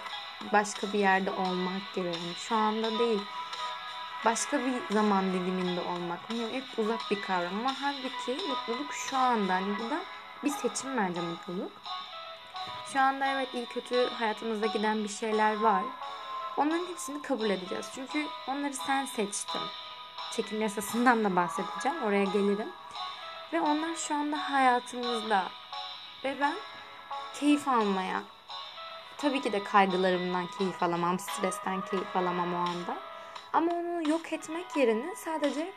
başka 0.52 0.92
bir 0.92 0.99
yerde 0.99 1.30
olmak 1.30 1.94
gibi. 1.94 2.06
Yani 2.06 2.34
şu 2.37 2.56
anda 2.56 2.99
değil. 2.99 3.20
Başka 4.25 4.58
bir 4.58 4.94
zaman 4.94 5.32
diliminde 5.32 5.80
olmak. 5.80 6.18
Yani 6.30 6.52
hep 6.52 6.64
uzak 6.78 7.00
bir 7.10 7.22
kavram 7.22 7.58
ama 7.58 7.75
halbuki 7.80 8.46
mutluluk 8.49 8.92
şu 8.92 9.16
anda. 9.16 9.54
Hani 9.54 9.78
bu 9.78 9.90
da 9.90 10.00
bir 10.44 10.50
seçim 10.50 10.96
bence 10.96 11.20
mutluluk. 11.20 11.72
Şu 12.92 13.00
anda 13.00 13.26
evet 13.26 13.54
iyi 13.54 13.66
kötü 13.66 14.10
hayatımızda 14.10 14.66
giden 14.66 15.04
bir 15.04 15.08
şeyler 15.08 15.60
var. 15.60 15.82
Onların 16.56 16.87
hepsini 16.87 17.22
kabul 17.22 17.50
edeceğiz. 17.50 17.87
Çünkü 17.94 18.26
onları 18.49 18.75
sen 18.75 19.06
seçtin. 19.06 19.60
Çekim 20.32 20.60
yasasından 20.60 21.25
da 21.25 21.37
bahsedeceğim. 21.37 22.02
Oraya 22.02 22.25
gelirim. 22.25 22.68
Ve 23.52 23.61
onlar 23.61 23.95
şu 23.95 24.14
anda 24.14 24.50
hayatımızda. 24.50 25.45
Ve 26.25 26.37
ben 26.40 26.54
keyif 27.35 27.69
almaya, 27.69 28.23
tabii 29.19 29.40
ki 29.40 29.52
de 29.52 29.64
kaygılarımdan 29.64 30.47
keyif 30.59 30.83
alamam, 30.83 31.19
stresten 31.19 31.80
keyif 31.80 32.16
alamam 32.16 32.54
o 32.54 32.59
anda. 32.59 32.97
Ama 33.52 33.73
onu 33.73 34.09
yok 34.09 34.33
etmek 34.33 34.76
yerine 34.76 35.16
sadece 35.16 35.73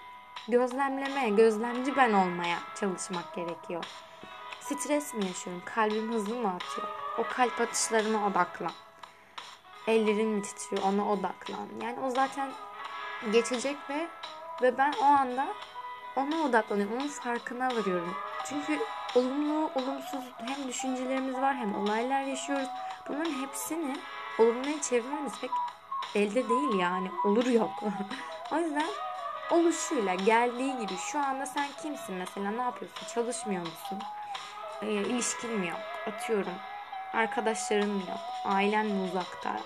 gözlemlemeye, 0.47 1.29
gözlemci 1.29 1.95
ben 1.95 2.13
olmaya 2.13 2.57
çalışmak 2.79 3.35
gerekiyor. 3.35 3.85
Stres 4.59 5.13
mi 5.13 5.25
yaşıyorum? 5.25 5.61
Kalbim 5.65 6.13
hızlı 6.13 6.35
mı 6.35 6.47
atıyor? 6.47 6.87
O 7.17 7.23
kalp 7.23 7.61
atışlarına 7.61 8.27
odaklan. 8.27 8.71
Ellerin 9.87 10.27
mi 10.27 10.41
titriyor? 10.41 10.83
Ona 10.83 11.11
odaklan. 11.11 11.67
Yani 11.81 11.99
o 11.99 12.09
zaten 12.09 12.51
geçecek 13.31 13.77
ve 13.89 14.07
ve 14.61 14.77
ben 14.77 14.93
o 15.01 15.05
anda 15.05 15.47
ona 16.15 16.35
odaklanıyorum. 16.35 16.97
Onun 16.97 17.07
farkına 17.07 17.67
varıyorum. 17.67 18.15
Çünkü 18.45 18.79
olumlu, 19.15 19.71
olumsuz 19.75 20.23
hem 20.37 20.67
düşüncelerimiz 20.67 21.35
var 21.35 21.55
hem 21.55 21.75
olaylar 21.75 22.21
yaşıyoruz. 22.21 22.67
Bunların 23.07 23.41
hepsini 23.41 23.95
olumluya 24.39 24.81
çevirmemiz 24.81 25.33
pek 25.41 25.49
elde 26.15 26.49
değil 26.49 26.79
yani. 26.79 27.11
Olur 27.25 27.45
yok. 27.45 27.83
o 28.51 28.57
yüzden 28.57 28.89
oluşuyla 29.51 30.15
geldiği 30.15 30.77
gibi 30.77 30.97
şu 31.11 31.19
anda 31.19 31.45
sen 31.45 31.67
kimsin 31.81 32.15
mesela 32.15 32.51
ne 32.51 32.61
yapıyorsun? 32.61 33.07
Çalışmıyor 33.13 33.61
musun? 33.61 33.99
E, 34.81 34.87
ilişkin 34.87 35.51
mi 35.51 35.67
yok? 35.67 35.79
Atıyorum. 36.07 36.53
Arkadaşların 37.13 37.89
mı 37.89 38.01
yok? 38.09 38.19
Ailen 38.45 38.85
mi 38.85 39.09
uzakta? 39.09 39.59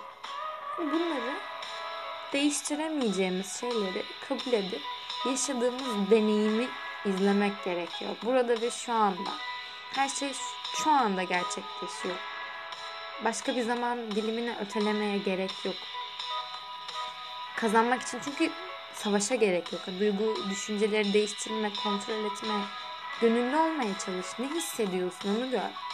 Bunları 0.77 1.34
değiştiremeyeceğimiz 2.34 3.60
şeyleri 3.60 4.04
kabul 4.30 4.54
edip 4.54 4.82
yaşadığımız 5.29 6.10
deneyimi 6.12 6.67
izlemek 7.05 7.63
gerekiyor. 7.65 8.12
Burada 8.25 8.62
ve 8.62 8.72
şu 8.72 8.93
anda. 8.93 9.29
Her 9.96 10.10
şey 10.10 10.31
şu 10.84 10.91
anda 10.91 11.24
gerçekleşiyor. 11.24 12.15
Başka 13.24 13.55
bir 13.55 13.62
zaman 13.62 14.12
dilimine 14.12 14.55
ötelemeye 14.62 15.17
gerek 15.17 15.65
yok. 15.65 15.75
Kazanmak 17.55 18.01
için 18.01 18.19
çünkü 18.25 18.51
savaşa 18.93 19.36
gerek 19.36 19.74
yok. 19.74 19.81
Duygu, 20.00 20.36
düşünceleri 20.50 21.13
değiştirme, 21.13 21.72
kontrol 21.84 22.25
etme, 22.25 22.53
gönüllü 23.22 23.55
olmaya 23.55 23.98
çalış. 24.05 24.27
Ne 24.39 24.48
hissediyorsun 24.48 25.36
onu 25.36 25.51
gör. 25.51 25.87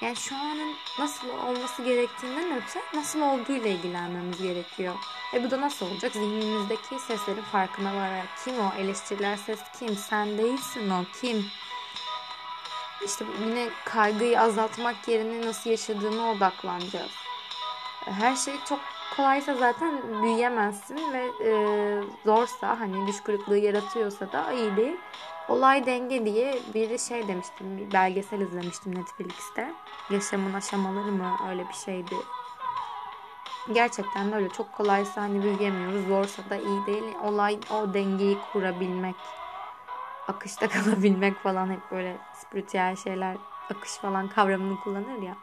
Yani 0.00 0.16
şu 0.16 0.36
anın 0.36 0.74
nasıl 0.98 1.28
olması 1.28 1.82
gerektiğinden 1.82 2.56
öte 2.56 2.80
nasıl 2.94 3.20
olduğuyla 3.20 3.70
ilgilenmemiz 3.70 4.42
gerekiyor. 4.42 4.94
E 5.34 5.44
bu 5.44 5.50
da 5.50 5.60
nasıl 5.60 5.86
olacak? 5.86 6.12
Zihnimizdeki 6.12 6.98
seslerin 6.98 7.42
farkına 7.42 7.94
vararak 7.94 8.28
kim 8.44 8.60
o? 8.60 8.72
Eleştiriler 8.78 9.36
ses 9.36 9.60
kim? 9.78 9.96
Sen 9.96 10.38
değilsin 10.38 10.90
o. 10.90 11.04
Kim? 11.20 11.46
İşte 13.04 13.24
yine 13.46 13.68
kaygıyı 13.84 14.40
azaltmak 14.40 15.08
yerine 15.08 15.46
nasıl 15.46 15.70
yaşadığına 15.70 16.30
odaklanacağız. 16.30 17.12
Her 18.04 18.36
şey 18.36 18.54
çok 18.68 18.80
kolaysa 19.16 19.54
zaten 19.54 20.22
büyüyemezsin 20.22 21.12
ve 21.12 21.30
e, 21.44 21.52
zorsa 22.24 22.80
hani 22.80 23.06
düş 23.06 23.20
kırıklığı 23.20 23.58
yaratıyorsa 23.58 24.32
da 24.32 24.52
iyi 24.52 24.76
değil. 24.76 24.96
Olay 25.48 25.86
Denge 25.86 26.26
diye 26.26 26.58
bir 26.74 26.98
şey 26.98 27.28
demiştim. 27.28 27.78
Bir 27.78 27.92
belgesel 27.92 28.40
izlemiştim 28.40 28.94
Netflix'te. 28.94 29.74
Yaşamın 30.10 30.54
aşamaları 30.54 31.12
mı 31.12 31.36
öyle 31.48 31.68
bir 31.68 31.74
şeydi. 31.74 32.14
Gerçekten 33.72 34.32
de 34.32 34.36
öyle. 34.36 34.48
Çok 34.48 34.72
kolaysa 34.72 35.22
hani 35.22 35.42
büyüyemiyoruz. 35.42 36.06
Zorsa 36.06 36.50
da 36.50 36.56
iyi 36.56 36.86
değil. 36.86 37.14
Olay 37.24 37.58
o 37.70 37.94
dengeyi 37.94 38.38
kurabilmek. 38.52 39.16
Akışta 40.28 40.68
kalabilmek 40.68 41.36
falan 41.38 41.70
hep 41.70 41.80
böyle 41.90 42.18
spiritüel 42.34 42.96
şeyler 42.96 43.36
akış 43.70 43.92
falan 43.96 44.28
kavramını 44.28 44.80
kullanır 44.80 45.22
ya. 45.22 45.36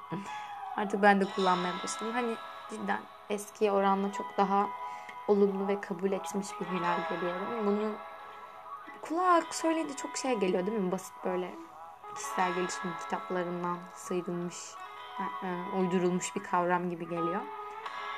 Artık 0.77 1.01
ben 1.01 1.21
de 1.21 1.25
kullanmaya 1.25 1.73
başladım. 1.83 2.13
Hani 2.13 2.35
cidden 2.69 3.01
eskiye 3.29 3.71
oranla 3.71 4.11
çok 4.11 4.37
daha 4.37 4.69
olumlu 5.27 5.67
ve 5.67 5.81
kabul 5.81 6.11
etmiş 6.11 6.47
bir 6.61 6.65
Hilal 6.65 6.99
görüyorum. 7.09 7.65
Bunu 7.65 7.91
kulağa 9.01 9.41
söyleyince 9.51 9.95
çok 9.95 10.17
şey 10.17 10.39
geliyor 10.39 10.65
değil 10.65 10.77
mi? 10.77 10.91
Basit 10.91 11.13
böyle 11.25 11.51
kişisel 12.15 12.53
gelişim 12.53 12.91
kitaplarından 13.03 13.77
sıyrılmış, 13.95 14.55
e, 15.19 15.77
uydurulmuş 15.79 16.35
bir 16.35 16.43
kavram 16.43 16.89
gibi 16.89 17.09
geliyor. 17.09 17.41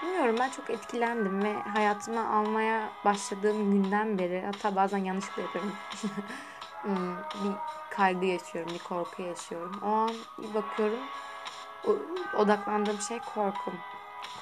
Bilmiyorum 0.04 0.36
ben 0.40 0.50
çok 0.50 0.70
etkilendim 0.70 1.44
ve 1.44 1.54
hayatıma 1.54 2.26
almaya 2.26 2.90
başladığım 3.06 3.72
günden 3.72 4.20
beri 4.20 4.44
hatta 4.46 4.76
bazen 4.76 4.98
yanlışlıkla 4.98 5.42
yapıyorum. 5.42 5.74
Hmm, 6.84 7.16
bir 7.18 7.56
kaygı 7.90 8.26
yaşıyorum, 8.26 8.74
bir 8.74 8.80
korku 8.80 9.22
yaşıyorum. 9.22 9.80
O 9.84 9.88
an 9.88 10.12
bir 10.38 10.54
bakıyorum 10.54 11.00
odaklandığım 12.38 13.02
şey 13.02 13.20
korkum. 13.20 13.74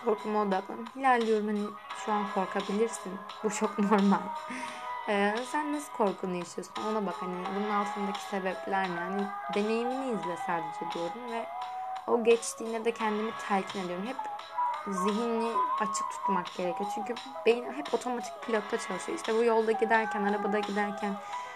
Korkuma 0.05 0.41
odaklanıyorum. 0.41 0.93
Hilal 0.95 1.21
diyorum 1.21 1.48
hani 1.48 1.63
şu 2.05 2.12
an 2.12 2.25
korkabilirsin. 2.36 3.13
Bu 3.43 3.50
çok 3.50 3.79
normal. 3.91 4.19
Ee, 5.10 5.36
sen 5.51 5.74
nasıl 5.74 5.93
korkunu 5.93 6.36
yaşıyorsun? 6.36 6.74
Ona 6.91 7.05
bak 7.05 7.15
hani 7.20 7.46
bunun 7.55 7.70
altındaki 7.70 8.22
sebepler 8.22 8.89
ne? 8.89 9.00
Hani 9.00 9.24
deneyimini 9.55 10.05
izle 10.05 10.38
sadece 10.38 10.91
diyorum 10.93 11.31
ve 11.31 11.46
o 12.08 12.24
geçtiğinde 12.24 12.86
de 12.86 12.93
kendimi 12.93 13.31
telkin 13.48 13.79
ediyorum. 13.79 14.05
Hep 14.08 14.17
zihnini 14.88 15.53
açık 15.79 16.10
tutmak 16.12 16.53
gerekiyor. 16.58 16.89
Çünkü 16.96 17.15
beyin 17.46 17.74
hep 17.74 17.93
otomatik 17.93 18.34
pilotta 18.46 18.77
çalışıyor. 18.77 19.17
İşte 19.17 19.36
bu 19.36 19.43
yolda 19.43 19.72
giderken, 19.72 20.24
arabada 20.24 20.60
giderken 20.60 21.15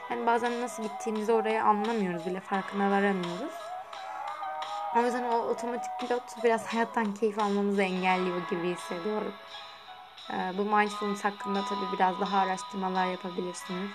yani 0.10 0.25
bazen 0.25 0.62
nasıl 0.62 0.84
gittiğimizi 0.84 1.32
oraya 1.32 1.64
anlamıyoruz 1.64 2.25
bile, 2.25 2.40
farkına 2.40 2.92
varamıyoruz. 2.92 3.54
O 4.96 5.02
yüzden 5.02 5.24
o 5.24 5.38
otomatik 5.38 6.00
pilot 6.00 6.44
biraz 6.44 6.66
hayattan 6.66 7.14
keyif 7.14 7.40
almamızı 7.40 7.82
engelliyor 7.82 8.48
gibi 8.50 8.75
hissediyorum. 8.75 9.34
Ee, 10.32 10.53
bu 10.58 10.65
mindfulness 10.65 11.24
hakkında 11.24 11.65
tabii 11.65 11.98
biraz 11.98 12.20
daha 12.20 12.39
araştırmalar 12.39 13.05
yapabilirsiniz. 13.05 13.89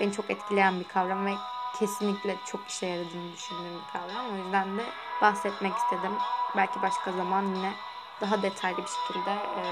Beni 0.00 0.12
çok 0.12 0.30
etkileyen 0.30 0.80
bir 0.80 0.88
kavram 0.88 1.26
ve 1.26 1.34
kesinlikle 1.78 2.36
çok 2.46 2.68
işe 2.68 2.86
yaradığını 2.86 3.32
düşündüğüm 3.32 3.74
bir 3.74 3.92
kavram. 3.92 4.32
O 4.32 4.36
yüzden 4.36 4.78
de 4.78 4.82
bahsetmek 5.22 5.76
istedim. 5.76 6.12
Belki 6.56 6.82
başka 6.82 7.12
zaman 7.12 7.54
yine 7.54 7.72
daha 8.20 8.42
detaylı 8.42 8.78
bir 8.78 8.90
şekilde 9.06 9.30
e, 9.32 9.62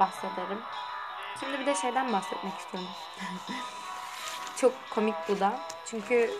bahsederim. 0.00 0.58
Şimdi 1.40 1.60
bir 1.60 1.66
de 1.66 1.74
şeyden 1.74 2.12
bahsetmek 2.12 2.58
istiyorum. 2.58 2.90
çok 4.56 4.72
komik 4.90 5.14
bu 5.28 5.40
da. 5.40 5.60
Çünkü 5.86 6.30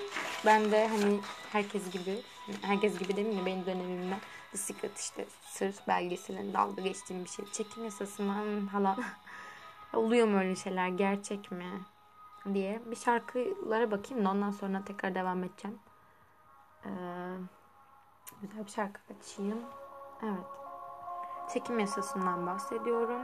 ben 0.47 0.73
de 0.73 0.89
hani 0.89 1.21
herkes 1.53 1.91
gibi, 1.91 2.21
herkes 2.63 2.99
gibi 2.99 3.17
demeyeyim 3.17 3.41
de 3.43 3.47
benim 3.47 3.67
dönemimde 3.67 4.15
Secret 4.59 4.99
işte 4.99 5.27
sır 5.43 5.75
belgeselinin 5.89 6.55
dalga 6.55 6.83
geçtiğim 6.83 7.25
bir 7.25 7.29
şey. 7.29 7.45
Çekim 7.53 7.85
yasasından 7.85 8.67
falan 8.67 8.97
oluyor 9.93 10.27
mu 10.27 10.39
öyle 10.39 10.57
şeyler 10.57 10.89
gerçek 10.89 11.51
mi 11.51 11.81
diye 12.55 12.83
bir 12.87 12.97
şarkılara 12.97 13.91
bakayım 13.91 14.25
da 14.25 14.31
ondan 14.31 14.51
sonra 14.51 14.85
tekrar 14.85 15.15
devam 15.15 15.45
edeceğim. 15.45 15.79
Ee, 16.85 16.89
güzel 18.43 18.67
bir 18.67 18.71
şarkı 18.71 19.01
açayım. 19.21 19.59
Evet. 20.23 20.47
Çekim 21.53 21.79
yasasından 21.79 22.47
bahsediyorum. 22.47 23.23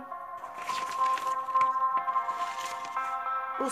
Bu 3.60 3.70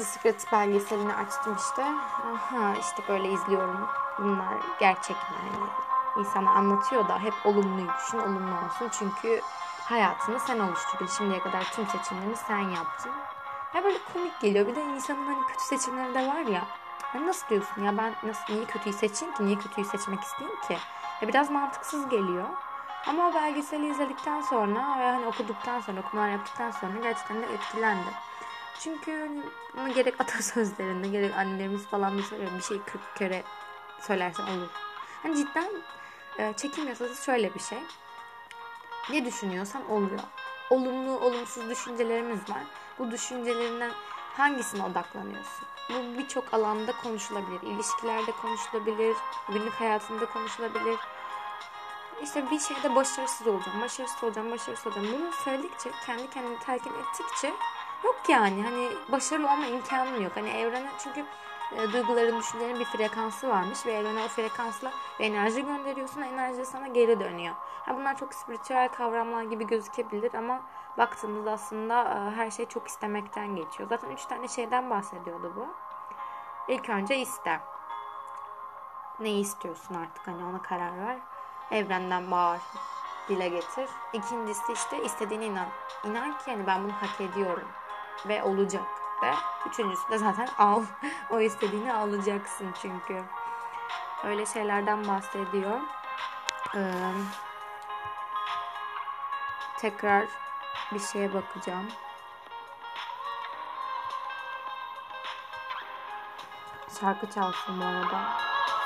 Secret 0.00 0.52
belgeselini 0.52 1.14
açtım 1.14 1.56
işte. 1.58 1.82
Aha 1.82 2.74
işte 2.80 3.02
böyle 3.08 3.32
izliyorum. 3.32 3.88
Bunlar 4.18 4.56
gerçek 4.80 5.16
mi? 5.16 5.36
Yani 5.52 5.85
insana 6.18 6.50
anlatıyor 6.50 7.08
da 7.08 7.18
hep 7.18 7.34
olumluyu 7.44 7.88
düşün, 7.98 8.18
olumlu 8.18 8.54
olsun. 8.54 8.88
Çünkü 8.98 9.40
hayatını 9.78 10.40
sen 10.40 10.58
oluşturdun. 10.58 11.06
Şimdiye 11.06 11.40
kadar 11.40 11.64
tüm 11.64 11.86
seçimlerini 11.86 12.36
sen 12.36 12.58
yaptın. 12.58 13.12
Ya 13.74 13.84
böyle 13.84 13.98
komik 14.12 14.40
geliyor. 14.40 14.66
Bir 14.66 14.76
de 14.76 14.84
insanın 14.84 15.26
hani 15.26 15.46
kötü 15.46 15.64
seçimleri 15.64 16.14
de 16.14 16.26
var 16.26 16.40
ya. 16.40 16.64
Hani 17.02 17.26
nasıl 17.26 17.48
diyorsun 17.48 17.82
ya 17.82 17.96
ben 17.96 18.14
nasıl 18.22 18.54
niye 18.54 18.64
kötüyü 18.64 18.94
seçeyim 18.94 19.34
ki? 19.34 19.46
Niye 19.46 19.58
kötüyü 19.58 19.86
seçmek 19.86 20.20
isteyeyim 20.20 20.60
ki? 20.60 20.76
Ya 21.22 21.28
biraz 21.28 21.50
mantıksız 21.50 22.08
geliyor. 22.08 22.48
Ama 23.06 23.34
belgeseli 23.34 23.90
izledikten 23.90 24.40
sonra 24.40 24.98
ve 24.98 25.10
hani 25.10 25.26
okuduktan 25.26 25.80
sonra, 25.80 26.00
okumalar 26.00 26.28
yaptıktan 26.28 26.70
sonra 26.70 26.92
gerçekten 27.02 27.42
de 27.42 27.46
etkilendim. 27.46 28.14
Çünkü 28.78 29.30
hani 29.76 29.94
gerek 29.94 30.14
atasözlerinde 30.20 31.08
gerek 31.08 31.36
annelerimiz 31.36 31.86
falan 31.86 32.18
da 32.18 32.22
söylüyor 32.22 32.50
bir 32.56 32.62
şey 32.62 32.82
40 32.82 33.16
kere 33.16 33.42
söylersen 34.00 34.44
olur. 34.44 34.68
Hani 35.22 35.36
cidden 35.36 35.70
e, 36.38 36.52
çekim 36.56 36.88
yasası 36.88 37.24
şöyle 37.24 37.54
bir 37.54 37.60
şey. 37.60 37.78
Ne 39.10 39.24
düşünüyorsan 39.24 39.90
oluyor. 39.90 40.20
Olumlu, 40.70 41.20
olumsuz 41.20 41.70
düşüncelerimiz 41.70 42.50
var. 42.50 42.62
Bu 42.98 43.10
düşüncelerinden 43.10 43.90
hangisine 44.36 44.82
odaklanıyorsun? 44.82 45.66
Bu 45.90 46.18
birçok 46.18 46.54
alanda 46.54 46.92
konuşulabilir. 47.02 47.62
İlişkilerde 47.62 48.32
konuşulabilir, 48.42 49.16
günlük 49.48 49.72
hayatında 49.72 50.26
konuşulabilir. 50.26 50.98
İşte 52.22 52.50
bir 52.50 52.58
şeyde 52.58 52.94
başarısız 52.94 53.46
olacağım, 53.46 53.80
başarısız 53.80 54.24
olacağım, 54.24 54.50
başarısız 54.50 54.86
olacağım. 54.86 55.06
Bunu 55.12 55.32
söyledikçe, 55.32 55.90
kendi 56.06 56.30
kendini 56.30 56.58
telkin 56.58 56.90
ettikçe 56.90 57.52
yok 58.04 58.20
yani. 58.28 58.62
Hani 58.62 58.88
başarılı 59.12 59.46
olma 59.46 59.66
imkanım 59.66 60.22
yok. 60.22 60.32
Hani 60.34 60.48
evrene 60.48 60.90
çünkü 60.98 61.24
e, 61.72 61.92
duyguların, 61.92 62.38
düşüncelerin 62.38 62.80
bir 62.80 62.84
frekansı 62.84 63.48
varmış 63.48 63.86
ve 63.86 63.92
evrene 63.92 64.24
o 64.24 64.28
frekansla 64.28 64.92
enerji 65.18 65.64
gönderiyorsun. 65.64 66.22
Enerji 66.22 66.66
sana 66.66 66.86
geri 66.86 67.20
dönüyor. 67.20 67.54
Ha, 67.86 67.96
bunlar 67.96 68.16
çok 68.16 68.34
spiritüel 68.34 68.88
kavramlar 68.88 69.42
gibi 69.42 69.66
gözükebilir 69.66 70.34
ama 70.34 70.60
baktığımızda 70.98 71.52
aslında 71.52 72.02
e, 72.02 72.36
her 72.36 72.50
şey 72.50 72.66
çok 72.66 72.88
istemekten 72.88 73.56
geçiyor. 73.56 73.88
Zaten 73.88 74.10
üç 74.10 74.24
tane 74.24 74.48
şeyden 74.48 74.90
bahsediyordu 74.90 75.52
bu. 75.56 75.66
İlk 76.68 76.88
önce 76.88 77.16
iste. 77.16 77.60
Neyi 79.20 79.40
istiyorsun 79.40 79.94
artık 79.94 80.26
hani 80.26 80.44
ona 80.44 80.62
karar 80.62 81.06
ver. 81.06 81.18
Evrenden 81.70 82.30
bağır, 82.30 82.60
dile 83.28 83.48
getir. 83.48 83.88
İkincisi 84.12 84.72
işte 84.72 85.02
istediğine 85.02 85.44
inan. 85.46 85.68
İnan 86.04 86.38
ki 86.38 86.50
yani 86.50 86.66
ben 86.66 86.84
bunu 86.84 86.92
hak 86.92 87.20
ediyorum 87.20 87.68
ve 88.28 88.42
olacak 88.42 89.05
de. 89.22 89.34
Üçüncüsü 89.70 90.10
de 90.10 90.18
zaten 90.18 90.48
al. 90.58 90.82
o 91.30 91.40
istediğini 91.40 91.92
alacaksın 91.92 92.74
çünkü. 92.82 93.22
Öyle 94.24 94.46
şeylerden 94.46 95.08
bahsediyor. 95.08 95.80
Ee, 96.74 96.92
tekrar 99.78 100.26
bir 100.92 101.00
şeye 101.00 101.34
bakacağım. 101.34 101.88
Şarkı 107.00 107.30
çalsın 107.30 107.80
bu 107.80 107.84
arada. 107.84 108.20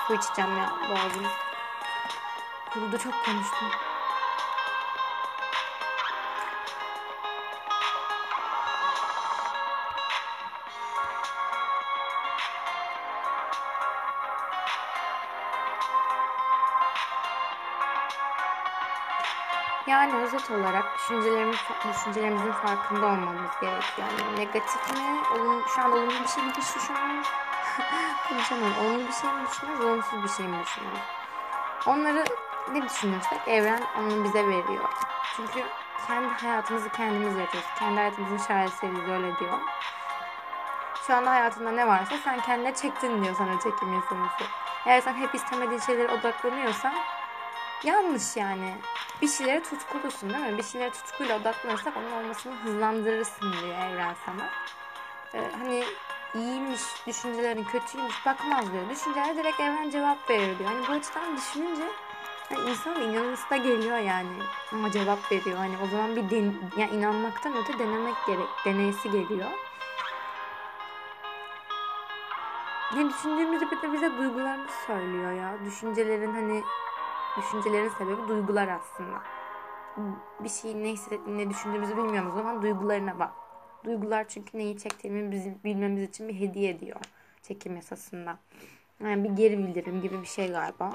Su 0.06 0.14
içeceğim 0.14 0.56
ya 0.58 0.72
boğazım. 0.88 1.26
Kurudu 2.72 2.98
çok 2.98 3.24
konuştum. 3.24 3.89
Yani 19.90 20.14
özet 20.14 20.50
olarak 20.50 20.98
düşüncelerimiz, 20.98 21.56
düşüncelerimizin 21.88 22.52
farkında 22.52 23.06
olmamız 23.06 23.50
gerekiyor. 23.60 24.08
Yani 24.08 24.40
negatif 24.40 24.92
mi? 24.92 25.20
Olum, 25.34 25.62
şu 25.68 25.82
an 25.82 25.92
olumlu 25.92 26.22
bir 26.22 26.28
şey 26.28 26.44
mi 26.44 26.52
düşünüyoruz? 26.54 27.28
Konuşamıyorum. 28.28 28.76
Olumlu 28.84 29.08
bir 29.08 29.12
şey 29.12 29.32
mi 29.32 29.46
düşünüyoruz? 29.50 29.84
Olumsuz 29.84 30.22
bir 30.22 30.28
şey 30.28 30.46
mi 30.46 30.62
düşünüyoruz? 30.64 31.00
Onları 31.86 32.24
ne 32.72 32.82
düşünüyorsak 32.82 33.48
evren 33.48 33.82
onu 33.98 34.24
bize 34.24 34.48
veriyor. 34.48 34.90
Çünkü 35.36 35.64
kendi 36.06 36.28
hayatımızı 36.28 36.88
kendimiz 36.88 37.36
yaşıyoruz. 37.36 37.70
Kendi 37.78 37.96
hayatımızın 37.96 38.46
şaheseriyiz 38.46 39.08
öyle 39.08 39.38
diyor. 39.38 39.58
Şu 41.06 41.14
anda 41.14 41.30
hayatında 41.30 41.70
ne 41.70 41.86
varsa 41.86 42.16
sen 42.24 42.40
kendine 42.40 42.74
çektin 42.74 43.24
diyor 43.24 43.34
sana 43.38 43.60
çekim 43.60 43.94
yasası. 43.94 44.44
Eğer 44.86 45.00
sen 45.00 45.14
hep 45.14 45.34
istemediğin 45.34 45.80
şeylere 45.80 46.12
odaklanıyorsan 46.12 46.94
yanlış 47.84 48.36
yani. 48.36 48.74
Bir 49.22 49.28
şeylere 49.28 49.62
tutkulusun 49.62 50.30
değil 50.30 50.44
mi? 50.44 50.58
Bir 50.58 50.62
şeylere 50.62 50.90
tutkuyla 50.90 51.40
odaklanırsak 51.40 51.96
onun 51.96 52.24
olmasını 52.24 52.54
hızlandırırsın 52.54 53.52
diyor 53.52 53.74
evren 53.74 54.14
sana. 54.26 54.48
Ee, 55.34 55.50
hani 55.58 55.84
iyiymiş, 56.34 56.80
düşüncelerin 57.06 57.64
kötüymüş 57.64 58.26
bakmaz 58.26 58.72
diyor. 58.72 58.90
Düşünceler 58.90 59.36
direkt 59.36 59.60
evren 59.60 59.90
cevap 59.90 60.30
verir 60.30 60.58
diyor. 60.58 60.70
Hani 60.70 60.88
bu 60.88 60.92
açıdan 60.92 61.36
düşününce 61.36 61.84
yani 62.50 62.70
insan 62.70 63.02
inanması 63.02 63.50
da 63.50 63.56
geliyor 63.56 63.98
yani. 63.98 64.42
Ama 64.72 64.90
cevap 64.90 65.32
veriyor. 65.32 65.56
Hani 65.56 65.74
o 65.84 65.86
zaman 65.86 66.16
bir 66.16 66.30
den, 66.30 66.54
yani 66.76 66.90
inanmaktan 66.90 67.56
öte 67.56 67.78
denemek 67.78 68.14
gerek, 68.26 68.48
deneysi 68.64 69.10
geliyor. 69.10 69.50
Ne 72.96 73.08
düşündüğümüzü 73.08 73.70
bir 73.70 73.82
de 73.82 73.92
bize 73.92 74.18
duygularımız 74.18 74.70
söylüyor 74.86 75.32
ya. 75.32 75.56
Düşüncelerin 75.64 76.34
hani 76.34 76.62
Düşüncelerin 77.38 77.88
sebebi 77.88 78.28
duygular 78.28 78.68
aslında. 78.68 79.22
Bir 80.40 80.48
şeyin 80.48 80.84
ne 80.84 80.88
hissettiğini, 80.88 81.38
ne 81.38 81.50
düşündüğümüzü 81.50 81.96
bilmiyoruz 81.96 82.32
o 82.32 82.36
zaman 82.36 82.62
duygularına 82.62 83.18
bak. 83.18 83.32
Duygular 83.84 84.28
çünkü 84.28 84.58
neyi 84.58 84.78
çektiğimi 84.78 85.32
bizim 85.32 85.58
bilmemiz 85.64 86.02
için 86.02 86.28
bir 86.28 86.40
hediye 86.40 86.70
ediyor 86.70 87.00
çekim 87.42 87.76
yasasında. 87.76 88.38
Yani 89.04 89.24
bir 89.24 89.30
geri 89.30 89.58
bildirim 89.58 90.02
gibi 90.02 90.22
bir 90.22 90.26
şey 90.26 90.48
galiba. 90.52 90.92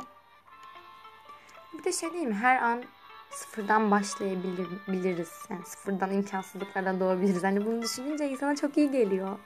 Bir 1.74 1.84
de 1.84 1.92
şey 1.92 2.14
değil 2.14 2.28
mi? 2.28 2.34
Her 2.34 2.62
an 2.62 2.84
sıfırdan 3.30 3.92
başlayabiliriz. 3.92 5.32
Yani 5.50 5.66
sıfırdan 5.66 6.12
imkansızlıklardan 6.12 7.00
doğabiliriz. 7.00 7.44
Hani 7.44 7.66
bunu 7.66 7.82
düşününce 7.82 8.30
insana 8.30 8.56
çok 8.56 8.78
iyi 8.78 8.92
geliyor. 8.92 9.40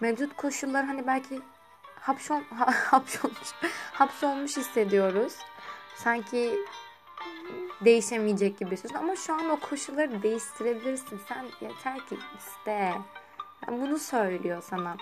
Mevcut 0.00 0.36
koşullar 0.36 0.84
hani 0.84 1.06
belki 1.06 1.40
hapşon, 2.00 2.42
hapşolmuş, 2.90 3.52
hapsolmuş 3.92 4.56
hissediyoruz. 4.56 5.36
Sanki 5.96 6.58
değişemeyecek 7.80 8.58
gibi 8.58 8.70
hissediyorsun. 8.70 9.06
Ama 9.06 9.16
şu 9.16 9.34
an 9.34 9.50
o 9.50 9.60
koşulları 9.60 10.22
değiştirebilirsin. 10.22 11.20
Sen 11.28 11.44
yeter 11.60 12.06
ki 12.06 12.16
iste. 12.38 12.70
Yani 13.66 13.80
bunu 13.82 13.98
söylüyor 13.98 14.62
sana. 14.62 14.96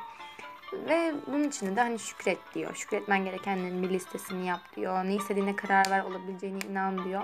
Ve 0.73 1.15
bunun 1.27 1.45
için 1.45 1.77
de 1.77 1.81
hani 1.81 1.99
şükret 1.99 2.39
diyor. 2.55 2.75
Şükretmen 2.75 3.25
gerekenlerin 3.25 3.83
bir 3.83 3.91
listesini 3.91 4.47
yap 4.47 4.61
diyor. 4.77 5.05
Ne 5.05 5.15
istediğine 5.15 5.57
karar 5.57 5.91
ver 5.91 6.05
olabileceğine 6.05 6.59
inan 6.71 7.05
diyor. 7.05 7.23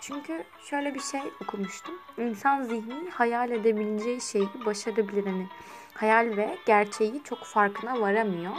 Çünkü 0.00 0.44
şöyle 0.70 0.94
bir 0.94 1.00
şey 1.00 1.20
okumuştum. 1.42 1.94
İnsan 2.18 2.62
zihni 2.62 3.10
hayal 3.10 3.50
edebileceği 3.50 4.20
şeyi 4.20 4.48
başarabilir. 4.66 5.26
Hani 5.26 5.46
hayal 5.94 6.36
ve 6.36 6.58
gerçeği 6.66 7.22
çok 7.24 7.44
farkına 7.44 8.00
varamıyor. 8.00 8.52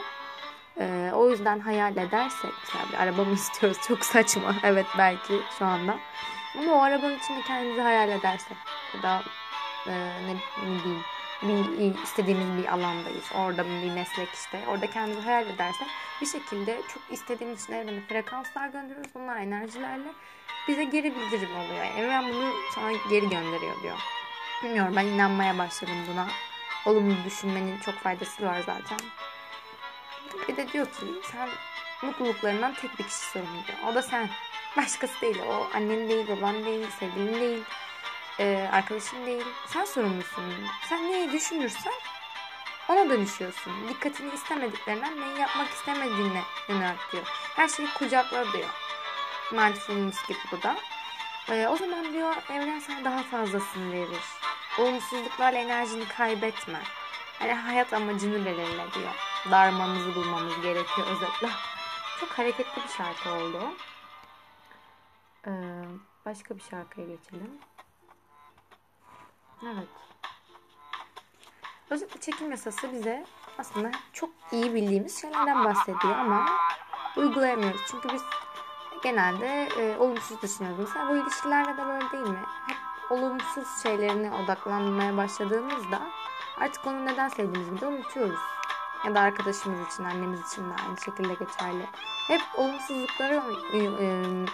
Ee, 0.80 1.12
o 1.14 1.30
yüzden 1.30 1.60
hayal 1.60 1.98
edersek 1.98 2.52
mesela 2.64 2.86
bir 2.92 3.04
araba 3.04 3.32
istiyoruz 3.34 3.78
çok 3.88 4.06
saçma 4.06 4.56
evet 4.64 4.86
belki 4.98 5.42
şu 5.60 5.66
anda 5.66 5.98
ama 6.58 6.74
o 6.74 6.82
arabanın 6.82 7.18
içinde 7.18 7.42
kendimizi 7.42 7.82
hayal 7.82 8.10
edersek 8.10 8.58
ya 8.96 9.04
da 9.04 9.22
e, 9.88 9.92
ne, 9.92 10.36
ne 10.36 10.84
diyeyim 10.84 11.04
bir 11.44 12.04
istediğimiz 12.04 12.58
bir 12.58 12.74
alandayız. 12.74 13.26
Orada 13.36 13.66
bir 13.66 13.92
meslek 13.92 14.30
işte. 14.34 14.60
Orada 14.68 14.88
kendimizi 14.88 15.22
hayal 15.22 15.48
edersek 15.48 15.88
bir 16.22 16.26
şekilde 16.26 16.82
çok 16.94 17.04
istediğimiz 17.12 17.64
için 17.64 17.74
evrene 17.74 18.02
frekanslar 18.02 18.68
gönderiyoruz. 18.68 19.12
Bunlar 19.16 19.38
enerjilerle 19.38 20.10
bize 20.68 20.84
geri 20.84 21.16
bildirim 21.16 21.56
oluyor. 21.56 21.86
Yani 21.86 22.00
evren 22.00 22.30
bunu 22.34 22.52
sana 22.76 22.92
geri 23.10 23.30
gönderiyor 23.30 23.82
diyor. 23.84 23.98
Bilmiyorum 24.64 24.94
ben 24.96 25.06
inanmaya 25.06 25.58
başladım 25.58 25.98
buna. 26.14 26.28
Olumlu 26.86 27.16
düşünmenin 27.26 27.80
çok 27.80 27.96
faydası 27.96 28.46
var 28.46 28.60
zaten. 28.66 28.98
Bir 30.48 30.58
de 30.58 30.72
diyor 30.74 30.86
ki 30.86 31.06
sen 31.32 31.50
mutluluklarından 32.02 32.74
tek 32.74 33.00
bir 33.00 33.04
kişi 33.04 33.20
sorumlu. 33.20 33.92
O 33.92 33.96
da 33.96 34.02
sen. 34.02 34.30
Başkası 34.78 35.22
değil. 35.22 35.40
O 35.40 35.70
annen 35.74 36.10
değil, 36.10 36.28
baban 36.28 36.66
değil, 36.66 36.88
sevgilin 37.00 37.42
değil, 37.42 37.64
e, 38.40 38.70
arkadaşın 38.72 39.26
değil. 39.26 39.46
Sen 39.68 39.86
sorumlusun. 39.86 40.44
Sen 40.90 41.12
neyi 41.12 41.32
düşünürsen 41.32 41.94
ona 42.90 43.10
dönüşüyorsun. 43.10 43.74
Dikkatini 43.90 44.34
istemediklerinden 44.34 45.22
neyi 45.22 45.40
yapmak 45.40 45.70
istemediğine 45.70 46.42
yönelt 46.70 47.12
diyor. 47.12 47.24
Her 47.56 47.68
şeyi 47.68 47.90
kucakla 47.94 48.54
diyor. 48.54 48.70
Mindfulness 49.52 50.28
gibi 50.28 50.40
bu 50.52 50.62
da. 50.62 50.76
E, 51.50 51.68
o 51.68 51.78
zaman 51.78 52.14
diyor 52.14 52.36
evren 52.52 52.80
sana 52.80 53.06
daha 53.06 53.24
fazlasını 53.24 53.94
verir. 53.94 54.24
Olumsuzluklarla 54.80 55.60
enerjini 55.60 56.08
kaybetme. 56.08 56.80
Yani 57.42 57.54
hayat 57.54 57.94
amacını 57.94 58.46
belirle 58.46 58.94
diyor. 58.94 59.31
Darmamızı 59.50 60.16
bulmamız 60.16 60.62
gerekiyor 60.62 61.08
özetle. 61.08 61.50
Çok 62.20 62.30
hareketli 62.30 62.84
bir 62.84 62.90
şarkı 62.90 63.30
oldu. 63.30 63.60
Ee, 65.48 65.52
başka 66.26 66.56
bir 66.56 66.62
şarkıya 66.62 67.08
geçelim. 67.08 67.52
Evet. 69.64 69.88
Özetle 71.90 72.20
çekim 72.20 72.52
yasası 72.52 72.92
bize 72.92 73.26
aslında 73.58 73.92
çok 74.14 74.30
iyi 74.52 74.74
bildiğimiz 74.74 75.22
şeylerden 75.22 75.66
bahsediyor 75.66 76.16
ama 76.16 76.46
uygulayamıyoruz. 77.18 77.82
Çünkü 77.92 78.10
biz 78.14 78.22
genelde 79.04 79.68
e, 79.80 79.98
olumsuz 79.98 80.42
düşünüyoruz. 80.42 80.80
Mesela 80.80 81.10
bu 81.10 81.16
ilişkilerde 81.16 81.78
de 81.78 81.86
böyle 81.86 82.12
değil 82.12 82.38
mi? 82.38 82.46
Hep 82.68 82.78
olumsuz 83.12 83.84
şeylerine 83.84 84.32
odaklanmaya 84.32 85.18
başladığımızda 85.18 86.02
artık 86.58 86.88
onu 86.88 87.06
neden 87.06 87.28
sevdiğimizi 87.28 87.82
de 87.82 87.88
unutuyoruz. 87.88 88.40
Ya 89.06 89.16
da 89.16 89.20
arkadaşımız 89.20 89.94
için, 89.94 90.04
annemiz 90.04 90.52
için 90.52 90.62
de 90.62 90.74
aynı 90.88 91.02
şekilde 91.06 91.34
geçerli. 91.34 91.86
Hep 92.28 92.42
olumsuzlukları 92.58 93.42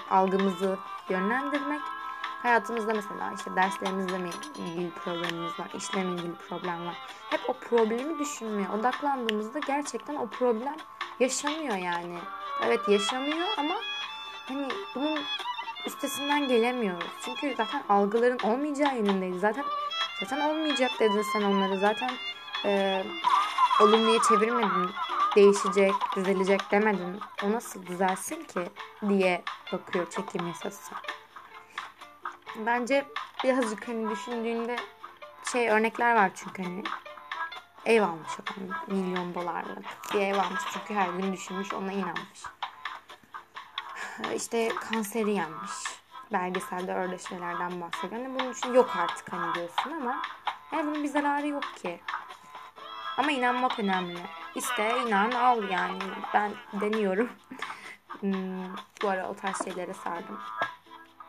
algımızı 0.10 0.78
yönlendirmek. 1.10 1.82
Hayatımızda 2.44 2.94
mesela 2.94 3.34
işte 3.36 3.56
derslerimizle 3.56 4.18
mi 4.18 4.30
ilgili 4.56 4.92
problemimiz 4.92 5.60
var, 5.60 5.68
işle 5.78 6.04
mi 6.04 6.14
ilgili 6.14 6.36
problem 6.50 6.86
var. 6.86 6.96
Hep 7.30 7.40
o 7.48 7.54
problemi 7.54 8.20
düşünmeye 8.20 8.70
odaklandığımızda 8.70 9.60
gerçekten 9.60 10.16
o 10.16 10.28
problem 10.28 10.76
yaşamıyor 11.20 11.76
yani. 11.76 12.18
Evet 12.66 12.90
yaşamıyor 12.90 13.48
ama 13.58 13.76
hani 14.48 14.68
bunun 14.96 15.20
üstesinden 15.86 16.48
gelemiyoruz. 16.48 17.12
Çünkü 17.26 17.56
zaten 17.58 17.84
algıların 17.90 18.40
olmayacağı 18.40 18.96
yönündeyiz. 18.96 19.40
Zaten 19.42 19.66
zaten 20.20 20.50
olmayacak 20.50 20.92
dedin 21.00 21.26
sen 21.34 21.42
onları. 21.42 21.80
Zaten 21.80 22.12
e, 22.66 23.04
olumluya 23.82 24.22
çevirmedin. 24.22 24.90
Değişecek, 25.36 25.94
düzelecek 26.16 26.72
demedin. 26.72 27.20
O 27.44 27.52
nasıl 27.52 27.86
düzelsin 27.86 28.44
ki 28.44 28.70
diye 29.10 29.44
bakıyor 29.74 30.10
çekim 30.10 30.48
yasası. 30.48 30.96
Bence 32.56 33.06
birazcık 33.44 33.88
hani 33.88 34.10
düşündüğünde 34.10 34.76
şey 35.52 35.70
örnekler 35.70 36.16
var 36.16 36.32
çünkü 36.36 36.64
hani 36.64 36.84
ev 37.86 38.02
almış 38.02 38.32
milyon 38.88 39.36
dolarlık 39.36 39.86
bir 40.14 40.20
ev 40.20 40.38
almış 40.38 40.62
çünkü 40.74 40.94
her 40.94 41.10
gün 41.10 41.34
düşünmüş 41.34 41.74
ona 41.74 41.92
inanmış. 41.92 42.44
İşte 44.36 44.70
kanseri 44.92 45.32
yenmiş. 45.32 45.72
Belgeselde 46.32 46.94
öyle 46.94 47.18
şeylerden 47.18 47.82
bahsediyor. 47.82 48.22
Hani 48.24 48.40
bunun 48.40 48.54
için 48.54 48.74
yok 48.74 48.96
artık 48.96 49.34
hani 49.34 49.56
diyorsun 49.56 49.92
ama 49.92 50.22
yani 50.72 50.88
bunun 50.88 51.04
bir 51.04 51.08
zararı 51.08 51.48
yok 51.48 51.64
ki. 51.76 52.02
Ama 53.18 53.32
inanmak 53.32 53.80
önemli. 53.80 54.20
İşte 54.56 54.96
inan 55.08 55.32
al 55.32 55.70
yani. 55.70 56.00
Ben 56.34 56.52
deniyorum. 56.74 57.30
Hmm, 58.20 58.76
bu 59.02 59.10
ara 59.10 59.30
o 59.30 59.36
tarz 59.36 59.64
şeylere 59.64 59.94
sardım. 59.94 60.40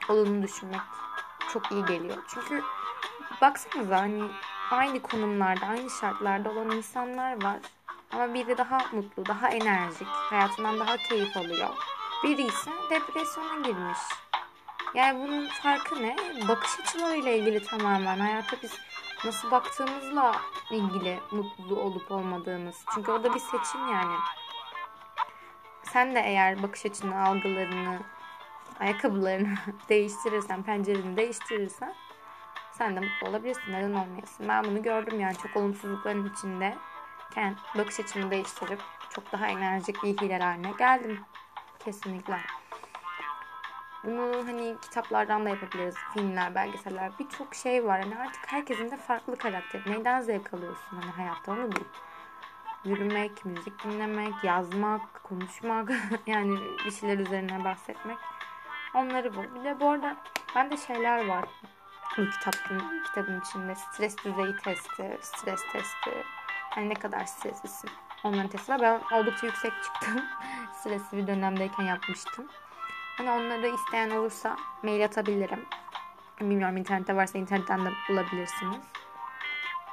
Olumlu 0.09 0.43
düşünmek 0.43 0.81
çok 1.53 1.73
iyi 1.73 1.85
geliyor. 1.85 2.17
Çünkü 2.29 2.63
baksanıza 3.41 4.01
hani 4.01 4.23
aynı 4.71 5.03
konumlarda, 5.03 5.67
aynı 5.67 5.91
şartlarda 5.91 6.51
olan 6.51 6.71
insanlar 6.71 7.43
var. 7.43 7.57
Ama 8.13 8.35
biri 8.35 8.59
daha 8.59 8.79
mutlu, 8.93 9.27
daha 9.27 9.49
enerjik, 9.49 10.09
hayatından 10.09 10.79
daha 10.79 10.97
keyif 10.97 11.37
alıyor. 11.37 11.69
Biri 12.25 12.43
ise 12.43 12.71
depresyona 12.91 13.61
girmiş. 13.61 13.99
Yani 14.95 15.29
bunun 15.29 15.49
farkı 15.49 16.03
ne? 16.03 16.17
Bakış 16.49 16.81
açılarıyla 16.81 17.33
ilgili 17.33 17.65
tamamen. 17.65 18.19
Hayata 18.19 18.57
biz 18.63 18.73
nasıl 19.25 19.51
baktığımızla 19.51 20.37
ilgili 20.71 21.21
mutlu 21.31 21.81
olup 21.81 22.11
olmadığımız. 22.11 22.85
Çünkü 22.95 23.13
o 23.13 23.25
da 23.25 23.35
bir 23.35 23.41
seçim 23.41 23.89
yani. 23.93 24.17
Sen 25.83 26.15
de 26.15 26.21
eğer 26.21 26.63
bakış 26.63 26.87
açını, 26.87 27.23
algılarını, 27.23 27.99
ayakkabılarını 28.81 29.55
değiştirirsen, 29.89 30.63
pencereni 30.63 31.17
değiştirirsen 31.17 31.95
sen 32.79 32.97
de 32.97 33.01
mutlu 33.01 33.29
olabilirsin. 33.29 33.73
Neden 33.73 33.95
olmayasın? 33.95 34.49
Ben 34.49 34.65
bunu 34.65 34.83
gördüm 34.83 35.21
yani 35.21 35.37
çok 35.37 35.57
olumsuzlukların 35.57 36.31
içinde. 36.33 36.77
Kendi 37.35 37.57
bakış 37.79 38.01
açımı 38.01 38.31
değiştirip 38.31 38.81
çok 39.11 39.33
daha 39.33 39.47
enerjik 39.47 40.03
hiler 40.03 40.41
haline 40.41 40.73
geldim. 40.79 41.21
Kesinlikle. 41.85 42.41
Bunu 44.05 44.47
hani 44.47 44.77
kitaplardan 44.83 45.45
da 45.45 45.49
yapabiliriz. 45.49 45.95
Filmler, 46.15 46.55
belgeseller 46.55 47.13
birçok 47.19 47.55
şey 47.55 47.85
var. 47.85 48.01
Hani 48.03 48.19
artık 48.19 48.53
herkesin 48.53 48.91
de 48.91 48.97
farklı 48.97 49.37
karakter. 49.37 49.83
Neyden 49.87 50.21
zevk 50.21 50.55
alıyorsun 50.55 50.97
hani 51.01 51.11
hayatta 51.11 51.53
onu 51.53 51.73
bil. 51.73 51.85
Yürümek, 52.85 53.45
müzik 53.45 53.85
dinlemek, 53.85 54.45
yazmak, 54.45 55.25
konuşmak 55.25 55.91
yani 56.27 56.59
bir 56.87 56.91
şeyler 56.91 57.19
üzerine 57.19 57.65
bahsetmek. 57.65 58.19
Onları 58.95 59.37
bu. 59.37 59.43
Bir 59.55 59.65
de 59.65 59.81
bu 59.81 59.89
arada 59.89 60.17
bende 60.55 60.77
şeyler 60.77 61.27
var. 61.27 61.45
Bu 62.19 62.31
kitapın, 62.31 63.03
kitabın 63.05 63.41
içinde 63.41 63.75
stres 63.75 64.17
düzeyi 64.25 64.57
testi, 64.57 65.19
stres 65.23 65.61
testi. 65.73 66.11
Hani 66.71 66.89
ne 66.89 66.95
kadar 66.95 67.25
streslisin. 67.25 67.91
Onların 68.25 68.49
testi 68.49 68.73
var. 68.73 68.81
Ben 68.81 69.17
oldukça 69.17 69.47
yüksek 69.47 69.73
çıktım. 69.85 70.25
Stresli 70.81 71.17
bir 71.17 71.27
dönemdeyken 71.27 71.85
yapmıştım. 71.85 72.49
Hani 73.19 73.31
onları 73.31 73.69
isteyen 73.69 74.11
olursa 74.11 74.57
mail 74.83 75.05
atabilirim. 75.05 75.67
Bilmiyorum 76.41 76.77
internette 76.77 77.17
varsa 77.17 77.39
internetten 77.39 77.85
de 77.85 77.91
bulabilirsiniz. 78.09 78.77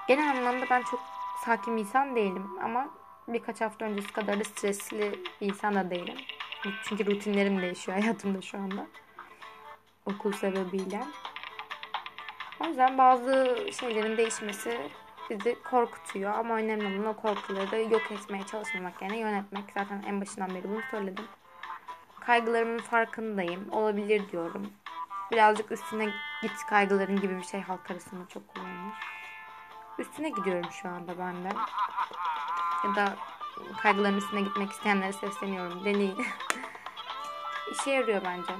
Genel 0.08 0.30
anlamda 0.38 0.66
ben 0.70 0.82
çok 0.82 1.00
sakin 1.46 1.78
bir 1.78 1.82
insan 1.82 2.16
değilim 2.16 2.50
ama 2.64 2.90
birkaç 3.28 3.62
hafta 3.62 3.86
öncesi 3.86 4.14
kadar 4.14 4.40
da 4.40 4.44
stresli 4.44 5.00
bir 5.42 5.48
insan 5.48 5.76
da 5.76 5.90
değilim. 5.90 6.16
Çünkü 6.84 7.06
rutinlerim 7.06 7.62
değişiyor 7.62 7.98
hayatımda 8.02 8.42
şu 8.42 8.58
anda. 8.58 8.88
Okul 10.06 10.32
sebebiyle. 10.32 11.04
O 12.60 12.68
yüzden 12.68 12.98
bazı 12.98 13.58
şeylerin 13.80 14.18
değişmesi 14.18 14.92
bizi 15.30 15.58
korkutuyor 15.64 16.34
ama 16.34 16.56
önemli 16.56 16.86
olan 16.86 17.06
o 17.06 17.16
korkuları 17.16 17.82
yok 17.82 18.12
etmeye 18.12 18.44
çalışmamak 18.46 19.02
yerine 19.02 19.18
yönetmek. 19.18 19.64
Zaten 19.74 20.04
en 20.08 20.22
başından 20.22 20.56
beri 20.56 20.64
bunu 20.64 20.82
söyledim. 20.92 21.26
Kaygılarımın 22.26 22.78
farkındayım. 22.78 23.72
Olabilir 23.72 24.32
diyorum. 24.32 24.74
Birazcık 25.32 25.72
üstüne 25.72 26.06
git 26.42 26.66
kaygıların 26.70 27.22
gibi 27.22 27.38
bir 27.38 27.44
şey 27.44 27.62
halk 27.62 27.92
arasında 27.92 28.28
çok 28.28 28.48
kullanılır. 28.48 28.94
Üstüne 30.00 30.30
gidiyorum 30.30 30.72
şu 30.72 30.90
anda 30.90 31.20
ben 31.20 31.44
de. 31.44 31.50
Ya 32.84 32.96
da 32.96 33.16
kaygıların 33.82 34.18
üstüne 34.18 34.42
gitmek 34.42 34.72
isteyenlere 34.72 35.14
sesleniyorum. 35.14 35.86
Deneyin. 35.86 36.18
İşe 37.72 37.92
yarıyor 37.92 38.22
bence. 38.26 38.54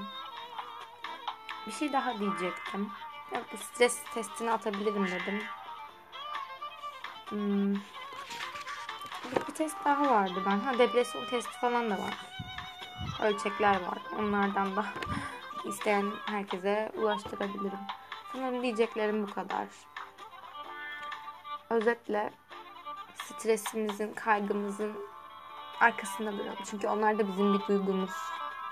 Bir 1.66 1.72
şey 1.72 1.92
daha 1.92 2.18
diyecektim. 2.18 2.90
Ya 3.32 3.42
bu 3.52 3.56
stres 3.56 4.04
testini 4.14 4.50
atabilirim 4.50 5.06
dedim. 5.06 5.42
Hmm. 7.28 7.74
Bir, 7.74 9.46
bir 9.48 9.54
test 9.54 9.76
daha 9.84 10.10
vardı 10.10 10.42
ben. 10.46 10.60
Ha 10.60 10.78
depresyon 10.78 11.26
testi 11.26 11.58
falan 11.60 11.90
da 11.90 11.94
var. 11.98 12.35
Ölçekler 13.26 13.74
var. 13.74 13.98
Onlardan 14.18 14.76
da 14.76 14.84
isteyen 15.64 16.10
herkese 16.26 16.92
ulaştırabilirim. 16.94 17.78
Sanırım 18.32 18.62
diyeceklerim 18.62 19.26
bu 19.26 19.34
kadar. 19.34 19.66
Özetle 21.70 22.30
stresimizin, 23.24 24.12
kaygımızın 24.12 24.92
arkasında 25.80 26.32
duralım. 26.32 26.58
Çünkü 26.70 26.88
onlar 26.88 27.18
da 27.18 27.28
bizim 27.28 27.54
bir 27.54 27.66
duygumuz. 27.66 28.10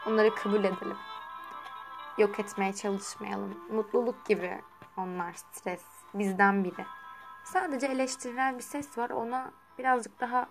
Onları 0.07 0.35
kabul 0.35 0.65
edelim. 0.65 0.97
Yok 2.19 2.41
etmeye 2.41 2.73
çalışmayalım. 2.73 3.59
Mutluluk 3.71 4.27
gibi 4.27 4.61
onlar 4.97 5.33
stres. 5.33 5.85
Bizden 6.15 6.65
biri. 6.65 6.85
Sadece 7.45 7.87
eleştirel 7.87 8.57
bir 8.57 8.63
ses 8.63 8.99
var. 8.99 9.11
Ona 9.11 9.51
birazcık 9.79 10.21
daha 10.21 10.49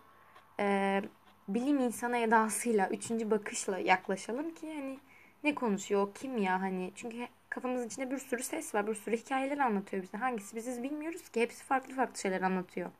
e, 0.59 1.01
bilim 1.47 1.79
insanı 1.79 2.17
edasıyla, 2.17 2.89
üçüncü 2.89 3.31
bakışla 3.31 3.79
yaklaşalım 3.79 4.53
ki 4.53 4.65
yani 4.65 4.99
ne 5.43 5.55
konuşuyor, 5.55 6.13
kim 6.15 6.37
ya 6.37 6.61
hani. 6.61 6.91
Çünkü 6.95 7.27
kafamızın 7.49 7.87
içinde 7.87 8.11
bir 8.11 8.17
sürü 8.17 8.43
ses 8.43 8.75
var, 8.75 8.87
bir 8.87 8.95
sürü 8.95 9.17
hikayeler 9.17 9.57
anlatıyor 9.57 10.03
bize. 10.03 10.17
Hangisi 10.17 10.55
biziz 10.55 10.83
bilmiyoruz 10.83 11.29
ki. 11.29 11.41
Hepsi 11.41 11.63
farklı 11.63 11.95
farklı 11.95 12.19
şeyler 12.19 12.41
anlatıyor. 12.41 12.91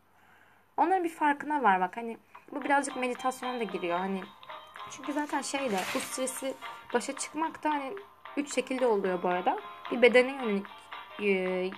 Onların 0.77 1.03
bir 1.03 1.09
farkına 1.09 1.63
var 1.63 1.81
bak 1.81 1.97
hani 1.97 2.17
bu 2.51 2.63
birazcık 2.63 2.97
meditasyona 2.97 3.59
da 3.59 3.63
giriyor 3.63 3.99
hani 3.99 4.21
çünkü 4.91 5.13
zaten 5.13 5.41
şeyle 5.41 5.79
bu 5.95 5.99
stresi 5.99 6.53
başa 6.93 7.15
çıkmak 7.15 7.63
da 7.63 7.69
hani 7.69 7.93
üç 8.37 8.55
şekilde 8.55 8.87
oluyor 8.87 9.23
bu 9.23 9.27
arada. 9.27 9.59
Bir 9.91 10.01
bedene 10.01 10.31
yönelik 10.31 10.65
e, 11.19 11.25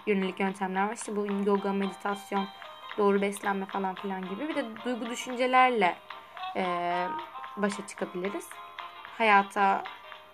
yönelik 0.07 0.39
yöntemler 0.39 0.87
var. 0.87 0.93
İşte 0.93 1.15
bu 1.15 1.27
yoga, 1.45 1.73
meditasyon, 1.73 2.47
doğru 2.97 3.21
beslenme 3.21 3.65
falan 3.65 3.95
filan 3.95 4.21
gibi. 4.21 4.49
Bir 4.49 4.55
de 4.55 4.65
duygu 4.85 5.09
düşüncelerle 5.09 5.95
e, 6.55 6.63
başa 7.57 7.87
çıkabiliriz. 7.87 8.49
Hayata 9.17 9.83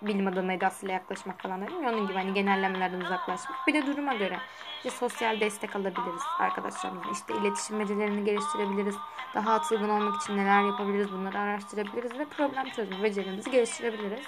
bilim 0.02 0.26
adamı 0.26 0.52
edasıyla 0.52 0.94
yaklaşmak 0.94 1.42
falan 1.42 1.62
dedim. 1.62 1.86
Onun 1.86 2.06
gibi 2.06 2.14
hani 2.14 2.34
genellemelerden 2.34 3.00
uzaklaşmak. 3.00 3.66
Bir 3.66 3.74
de 3.74 3.86
duruma 3.86 4.14
göre 4.14 4.38
işte 4.76 4.90
sosyal 4.90 5.40
destek 5.40 5.76
alabiliriz 5.76 6.22
arkadaşlarımızla. 6.38 7.10
İşte 7.12 7.34
iletişim 7.34 7.80
becerilerini 7.80 8.24
geliştirebiliriz. 8.24 8.96
Daha 9.34 9.54
atılgan 9.54 9.90
olmak 9.90 10.22
için 10.22 10.36
neler 10.36 10.62
yapabiliriz 10.62 11.12
bunları 11.12 11.38
araştırabiliriz 11.38 12.18
ve 12.18 12.24
problem 12.24 12.70
çözme 12.70 13.02
becerilerimizi 13.02 13.50
geliştirebiliriz. 13.50 14.26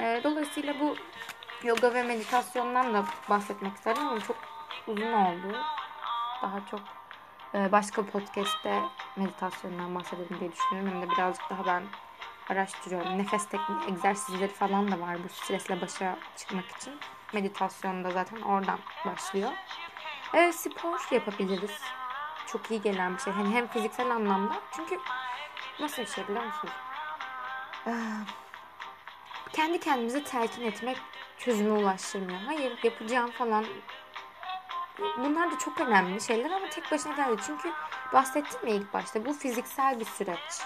E, 0.00 0.20
dolayısıyla 0.24 0.74
bu 0.80 0.94
yoga 1.64 1.94
ve 1.94 2.02
meditasyondan 2.02 2.94
da 2.94 3.04
bahsetmek 3.30 3.74
isterim 3.74 4.08
ama 4.08 4.20
çok 4.20 4.36
uzun 4.86 5.12
oldu. 5.12 5.56
Daha 6.42 6.60
çok 6.70 6.80
başka 7.54 8.06
podcast'te 8.06 8.82
meditasyondan 9.16 9.94
bahsedelim 9.94 10.40
diye 10.40 10.52
düşünüyorum. 10.52 10.92
Hem 10.92 11.02
de 11.02 11.10
birazcık 11.10 11.50
daha 11.50 11.66
ben 11.66 11.82
araştırıyorum. 12.48 13.18
Nefes 13.18 13.48
teknik 13.48 13.88
egzersizleri 13.88 14.52
falan 14.52 14.92
da 14.92 15.00
var 15.00 15.24
bu 15.24 15.28
stresle 15.28 15.80
başa 15.80 16.18
çıkmak 16.36 16.70
için. 16.70 16.94
Meditasyon 17.32 18.04
da 18.04 18.10
zaten 18.10 18.40
oradan 18.40 18.78
başlıyor. 19.06 19.50
E, 20.34 20.52
spor 20.52 21.08
yapabiliriz. 21.10 21.80
Çok 22.46 22.70
iyi 22.70 22.82
gelen 22.82 23.16
bir 23.16 23.20
şey. 23.20 23.32
Hani 23.32 23.54
hem 23.54 23.66
fiziksel 23.66 24.10
anlamda. 24.10 24.54
Çünkü 24.76 24.98
nasıl 25.80 26.02
bir 26.02 26.06
şey 26.06 26.28
biliyor 26.28 26.44
musunuz? 26.44 26.74
Ee, 27.86 27.92
kendi 29.52 29.80
kendimizi 29.80 30.24
telkin 30.24 30.62
etmek 30.62 30.96
çözüme 31.38 31.72
ulaştırmıyor. 31.72 32.38
Hayır 32.46 32.78
yapacağım 32.82 33.30
falan. 33.30 33.64
Bunlar 34.98 35.52
da 35.52 35.58
çok 35.58 35.80
önemli 35.80 36.20
şeyler 36.20 36.50
ama 36.50 36.68
tek 36.68 36.92
başına 36.92 37.16
değil. 37.16 37.38
Çünkü 37.46 37.72
bahsettim 38.12 38.68
ya 38.68 38.74
ilk 38.74 38.94
başta 38.94 39.24
bu 39.24 39.32
fiziksel 39.32 40.00
bir 40.00 40.04
süreç. 40.04 40.62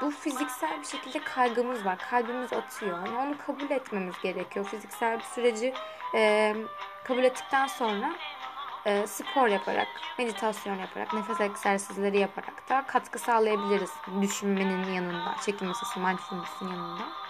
Bu 0.00 0.10
fiziksel 0.10 0.80
bir 0.80 0.86
şekilde 0.86 1.24
kaygımız 1.24 1.84
var. 1.84 1.98
Kalbimiz 1.98 2.52
atıyor. 2.52 3.06
Yani 3.06 3.18
onu 3.18 3.38
kabul 3.46 3.70
etmemiz 3.70 4.14
gerekiyor. 4.22 4.66
Fiziksel 4.66 5.18
bir 5.18 5.24
süreci 5.24 5.74
e, 6.14 6.54
kabul 7.04 7.24
ettikten 7.24 7.66
sonra 7.66 8.14
e, 8.86 9.06
spor 9.06 9.48
yaparak, 9.48 9.88
meditasyon 10.18 10.78
yaparak, 10.78 11.14
nefes 11.14 11.40
egzersizleri 11.40 12.18
yaparak 12.18 12.68
da 12.68 12.84
katkı 12.86 13.18
sağlayabiliriz. 13.18 13.90
Düşünmenin 14.22 14.92
yanında, 14.92 15.34
çekim 15.44 15.68
masası, 15.68 16.00
mindfulness'ın 16.00 16.68
yanında. 16.68 17.21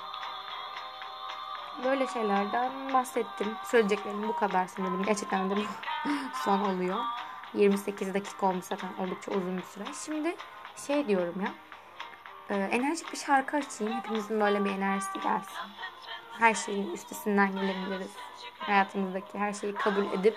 Böyle 1.84 2.06
şeylerden 2.06 2.92
bahsettim. 2.92 3.48
Söyleyeceklerim 3.64 4.28
bu 4.28 4.36
kadar 4.36 4.66
sanırım. 4.66 5.02
Gerçekten 5.02 5.50
de 5.50 5.56
bu 5.56 5.60
son 6.44 6.60
oluyor. 6.60 6.98
28 7.54 8.14
dakika 8.14 8.46
olmuş 8.46 8.64
zaten 8.64 8.88
oldukça 8.98 9.30
uzun 9.30 9.56
bir 9.58 9.62
süre. 9.62 9.84
Şimdi 10.04 10.36
şey 10.86 11.08
diyorum 11.08 11.34
ya. 11.40 11.52
E, 12.50 12.54
enerjik 12.54 13.12
bir 13.12 13.18
şarkı 13.18 13.56
açayım. 13.56 13.92
Hepimizin 13.92 14.40
böyle 14.40 14.64
bir 14.64 14.70
enerjisi 14.70 15.20
gelsin. 15.20 15.56
Her 16.38 16.54
şeyin 16.54 16.92
üstesinden 16.92 17.52
gelebiliriz. 17.52 18.10
Hayatımızdaki 18.58 19.38
her 19.38 19.52
şeyi 19.52 19.74
kabul 19.74 20.04
edip 20.04 20.36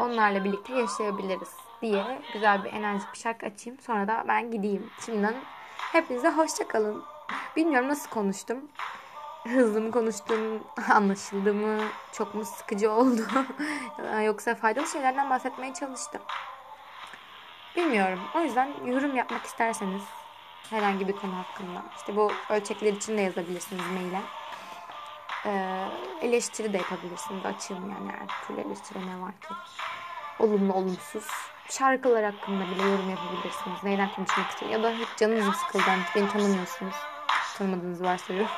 onlarla 0.00 0.44
birlikte 0.44 0.74
yaşayabiliriz 0.74 1.56
diye 1.82 2.22
güzel 2.32 2.64
bir 2.64 2.72
enerjik 2.72 3.12
bir 3.12 3.18
şarkı 3.18 3.46
açayım. 3.46 3.80
Sonra 3.80 4.08
da 4.08 4.24
ben 4.28 4.50
gideyim. 4.50 4.90
Şimdiden 5.06 5.34
hepinize 5.92 6.28
hoşça 6.28 6.68
kalın. 6.68 7.04
Bilmiyorum 7.56 7.88
nasıl 7.88 8.10
konuştum. 8.10 8.58
Hızlı 9.54 9.80
mı 9.80 9.90
konuştum, 9.90 10.62
anlaşıldı 10.90 11.54
mı, 11.54 11.78
çok 12.12 12.34
mu 12.34 12.44
sıkıcı 12.44 12.90
oldu 12.90 13.20
yoksa 14.24 14.54
faydalı 14.54 14.86
şeylerden 14.86 15.30
bahsetmeye 15.30 15.74
çalıştım. 15.74 16.20
Bilmiyorum. 17.76 18.18
O 18.34 18.40
yüzden 18.40 18.68
yorum 18.84 19.16
yapmak 19.16 19.44
isterseniz 19.44 20.02
herhangi 20.70 21.08
bir 21.08 21.12
konu 21.12 21.36
hakkında. 21.36 21.82
işte 21.96 22.16
bu 22.16 22.32
ölçekler 22.50 22.92
için 22.92 23.18
de 23.18 23.20
yazabilirsiniz 23.20 23.82
maile. 23.92 24.20
Ee, 25.46 25.84
eleştiri 26.22 26.72
de 26.72 26.76
yapabilirsiniz. 26.76 27.46
Açığım 27.46 27.90
yani 27.90 28.12
her 28.18 28.46
türlü 28.46 28.60
eleştiri 28.60 29.06
ne 29.06 29.20
var 29.20 29.32
ki. 29.32 29.54
Olumlu 30.38 30.72
olumsuz. 30.72 31.26
Şarkılar 31.70 32.24
hakkında 32.24 32.64
bile 32.66 32.82
yorum 32.82 33.10
yapabilirsiniz. 33.10 33.84
Neyden 33.84 34.10
konuşmak 34.16 34.50
istiyor. 34.50 34.72
Ya 34.72 34.82
da 34.82 34.90
hiç 34.90 35.08
canınız 35.16 35.46
mı 35.46 35.54
sıkıldı. 35.54 35.82
Yani 35.88 36.02
beni 36.16 36.28
tanımıyorsunuz. 36.28 36.96
Tanımadığınızı 37.58 38.04
varsayıyorum. 38.04 38.50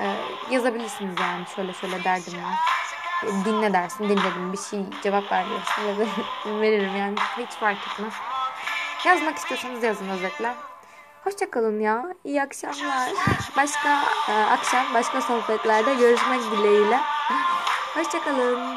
Ee, 0.00 0.16
yazabilirsiniz 0.50 1.20
yani. 1.20 1.44
Şöyle 1.56 1.72
şöyle 1.72 2.04
derdim 2.04 2.34
var. 2.42 2.54
Dinle 3.44 3.72
dersin. 3.72 4.04
Dinledim. 4.04 4.52
Bir 4.52 4.58
şey 4.58 4.80
cevap 5.02 5.32
ver 5.32 5.44
dersin. 5.50 6.10
veririm 6.60 6.96
yani. 6.96 7.14
Hiç 7.38 7.50
fark 7.50 7.78
etmez. 7.92 8.12
Yazmak 9.06 9.36
istiyorsanız 9.36 9.82
yazın 9.82 10.08
özetle. 10.08 10.54
Hoşçakalın 11.24 11.80
ya. 11.80 12.14
İyi 12.24 12.42
akşamlar. 12.42 13.10
Başka 13.56 14.02
e, 14.28 14.32
akşam 14.32 14.94
başka 14.94 15.20
sohbetlerde 15.20 15.94
görüşmek 15.94 16.40
dileğiyle. 16.40 17.00
Hoşçakalın. 17.94 18.76